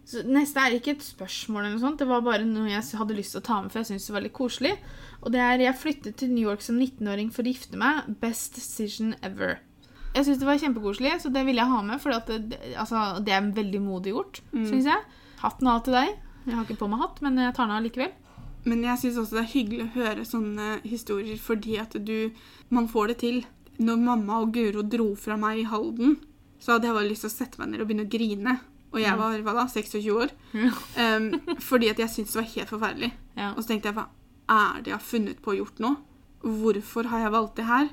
[0.05, 1.97] Så neste er ikke et spørsmål, eller noe sånt.
[1.99, 4.15] det var bare noe jeg hadde lyst til å ta med, for jeg syntes det
[4.17, 4.73] var litt koselig.
[5.23, 8.09] Og det er jeg flyttet til New York som 19-åring for å gifte meg.
[8.19, 9.61] Best decision ever.
[10.13, 12.01] Jeg syns det var kjempekoselig, så det ville jeg ha med.
[12.03, 14.67] For det, altså, det er veldig modig gjort, Mm.
[14.69, 15.01] synes jeg.
[15.39, 16.19] Hatten av til deg.
[16.45, 18.11] Jeg har ikke på meg hatt, men jeg tar den av likevel.
[18.67, 22.31] Men jeg syns også det er hyggelig å høre sånne historier fordi at du
[22.71, 23.41] Man får det til.
[23.83, 26.17] Når mamma og Guro dro fra meg i Halden,
[26.61, 28.53] så hadde jeg bare lyst til å sette meg ned og begynne å grine.
[28.93, 30.31] Og jeg var hva da, 26 år.
[30.53, 33.09] Um, fordi at jeg syntes det var helt forferdelig.
[33.35, 33.49] Ja.
[33.55, 34.05] Og så tenkte jeg hva
[34.53, 35.95] er det jeg har funnet på å gjort nå?
[36.43, 37.89] Hvorfor har jeg valgt det her?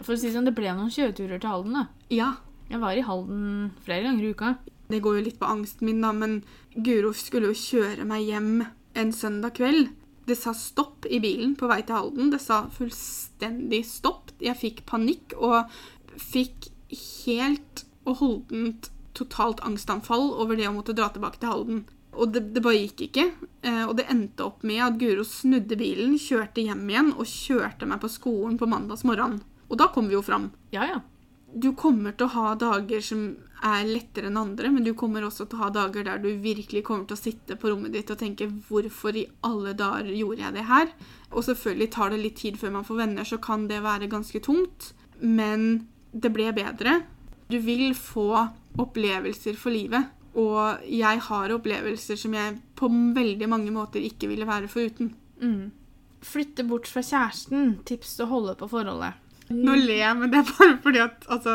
[0.00, 1.76] For å si sånn, det ble noen kjøreturer til Halden.
[1.78, 1.86] da.
[2.10, 2.30] Ja,
[2.70, 4.50] Jeg var i Halden flere ganger i uka.
[4.90, 6.40] Det går jo litt på angsten min, da, men
[6.74, 8.52] Guro skulle jo kjøre meg hjem
[8.98, 9.90] en søndag kveld.
[10.26, 12.30] Det sa stopp i bilen på vei til Halden.
[12.30, 14.34] Det sa fullstendig stopp.
[14.42, 15.70] Jeg fikk panikk og
[16.20, 16.70] fikk
[17.24, 21.80] helt og holdent totalt angstanfall over det å måtte dra tilbake til Halden.
[22.10, 23.26] Og det, det bare gikk ikke.
[23.66, 27.88] Eh, og det endte opp med at Guro snudde bilen, kjørte hjem igjen og kjørte
[27.90, 29.40] meg på skolen på mandags morgen.
[29.70, 30.50] Og da kom vi jo fram.
[30.74, 31.00] Ja, ja.
[31.52, 33.24] Du kommer til å ha dager som
[33.66, 36.84] er lettere enn andre, men du kommer også til å ha dager der du virkelig
[36.86, 40.54] kommer til å sitte på rommet ditt og tenke 'hvorfor i alle dager gjorde jeg
[40.54, 40.92] det her?'
[41.32, 44.40] Og selvfølgelig tar det litt tid før man får venner, så kan det være ganske
[44.40, 44.92] tungt.
[45.20, 47.02] Men det ble bedre.
[47.50, 50.06] Du vil få opplevelser for livet.
[50.34, 55.14] Og jeg har opplevelser som jeg på veldig mange måter ikke ville være foruten.
[55.40, 55.70] Mm.
[56.22, 57.78] Flytte bort fra kjæresten.
[57.84, 59.14] Tips til å holde på forholdet.
[59.50, 61.54] Nå ler jeg, men det er bare fordi at altså,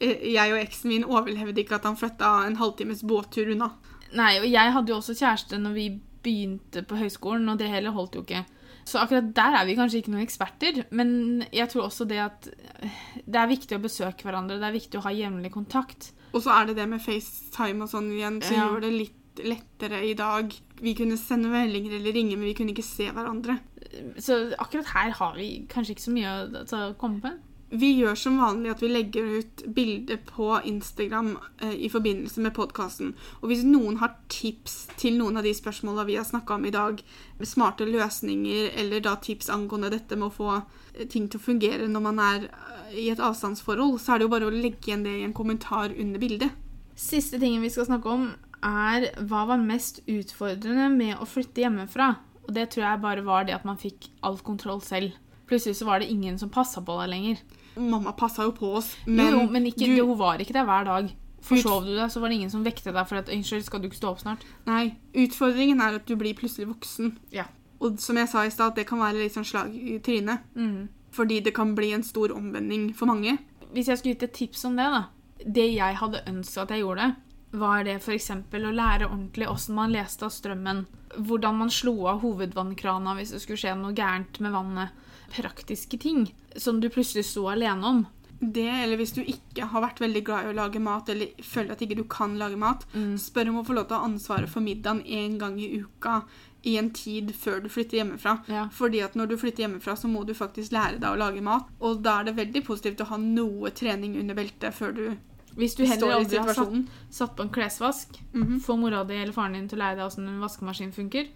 [0.00, 3.70] eh, jeg og eksen min overlevde ikke at han flytta en halvtimes båttur unna.
[4.14, 5.86] Nei, og jeg hadde jo også kjæreste når vi
[6.24, 8.44] begynte på høyskolen, og det heller holdt jo ikke.
[8.84, 12.48] Så akkurat der er vi kanskje ikke noen eksperter, men jeg tror også det at
[12.84, 16.12] eh, det er viktig å besøke hverandre, det er viktig å ha jevnlig kontakt.
[16.34, 18.68] Og så er det det med FaceTime og sånn igjen, så Ja.
[18.68, 20.52] gjør det litt lettere i dag.
[20.80, 23.58] Vi kunne sende meldinger eller ringe, men vi kunne ikke se hverandre.
[24.18, 27.34] Så akkurat her har vi kanskje ikke så mye å komme på.
[27.74, 32.54] Vi gjør som vanlig at vi legger ut bilder på Instagram eh, i forbindelse med
[32.54, 33.14] podkasten.
[33.40, 36.74] Og hvis noen har tips til noen av de spørsmåla vi har snakka om i
[36.74, 37.00] dag,
[37.42, 41.88] smarte løsninger eller da tips angående dette med å få eh, ting til å fungere
[41.90, 45.06] når man er eh, i et avstandsforhold, så er det jo bare å legge igjen
[45.08, 46.54] det i en kommentar under bildet.
[46.94, 48.28] Siste tingen vi skal snakke om,
[48.64, 52.14] er hva var mest utfordrende med å flytte hjemmefra.
[52.46, 55.12] Og det tror jeg bare var det at man fikk all kontroll selv.
[55.46, 57.40] plutselig så var det ingen som passa på deg lenger.
[57.76, 60.84] Mamma passa jo på oss, Men, jo, men ikke, du- hun var ikke der hver
[60.84, 61.10] dag.
[61.42, 63.88] Forsov du deg, så var det ingen som vekte deg for at Unnskyld, skal du
[63.88, 64.40] ikke stå opp snart?
[64.66, 67.18] Nei, utfordringen er at du blir plutselig voksen.
[67.30, 67.44] Ja.
[67.80, 70.40] Og som jeg sa i stad, det kan være litt sånn slag i trynet.
[70.56, 70.88] Mm.
[71.12, 73.36] Fordi det kan bli en stor omvending for mange.
[73.74, 75.04] Hvis jeg skulle gitt et tips om det, da
[75.44, 77.16] Det jeg hadde ønska at jeg gjorde,
[77.54, 78.30] var det f.eks.
[78.30, 80.84] å lære ordentlig åssen man leste av strømmen.
[81.14, 85.04] Hvordan man slo av hovedvannkrana hvis det skulle skje noe gærent med vannet.
[85.34, 86.26] Praktiske ting
[86.56, 88.04] som du plutselig sto alene om.
[88.40, 91.72] Det, eller hvis du ikke har vært veldig glad i å lage mat, eller føler
[91.72, 92.82] at ikke du kan lage mat,
[93.20, 96.24] spør om å få lov til å ha ansvaret for middagen én gang i uka
[96.64, 98.38] i en tid før du flytter hjemmefra.
[98.50, 98.66] Ja.
[98.72, 101.70] Fordi at når du flytter hjemmefra, så må du faktisk lære deg å lage mat.
[101.80, 105.04] Og da er det veldig positivt å ha noe trening under beltet før du
[105.56, 106.74] Hvis du heller aldri har satt,
[107.10, 108.60] satt på en klesvask, Mhm.
[108.60, 111.28] få mora di eller faren din til å lære deg åssen en vaskemaskin funker.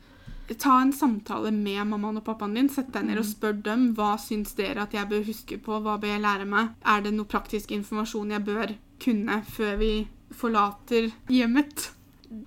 [0.58, 2.68] Ta en samtale med mammaen og pappaen din.
[2.68, 3.34] Sett deg ned og Mm.
[3.34, 5.80] spør dem hva syns dere at jeg bør huske på.
[5.82, 6.70] Hva bør jeg lære meg?
[6.84, 11.90] Er det noe praktisk informasjon jeg bør kunne før vi forlater hjemmet?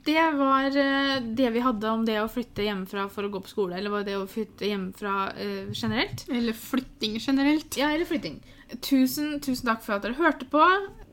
[0.05, 3.49] Det var eh, det vi hadde om det å flytte hjemmefra for å gå på
[3.49, 3.73] skole.
[3.77, 6.25] Eller var det å flytte hjemmefra eh, generelt?
[6.29, 7.77] Eller flytting generelt.
[7.77, 8.39] Ja, eller flytting.
[8.81, 10.61] Tusen, tusen takk for at dere hørte på.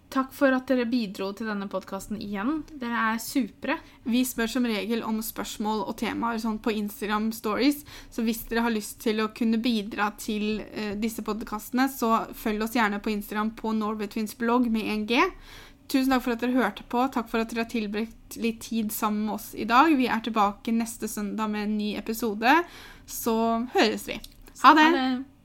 [0.09, 2.63] Takk for at dere bidro til denne podkasten igjen.
[2.81, 3.77] Dere er supre.
[4.09, 8.65] Vi spør som regel om spørsmål og temaer sånn på Instagram Stories, så hvis dere
[8.65, 13.13] har lyst til å kunne bidra til uh, disse podkastene, så følg oss gjerne på
[13.13, 15.29] Instagram på Norway Twins blogg med 1G.
[15.89, 17.05] Tusen takk for at dere hørte på.
[17.13, 19.93] Takk for at dere har tilbrakt litt tid sammen med oss i dag.
[19.97, 22.61] Vi er tilbake neste søndag med en ny episode,
[23.05, 23.41] så
[23.77, 24.23] høres vi.
[24.65, 24.93] Ha det.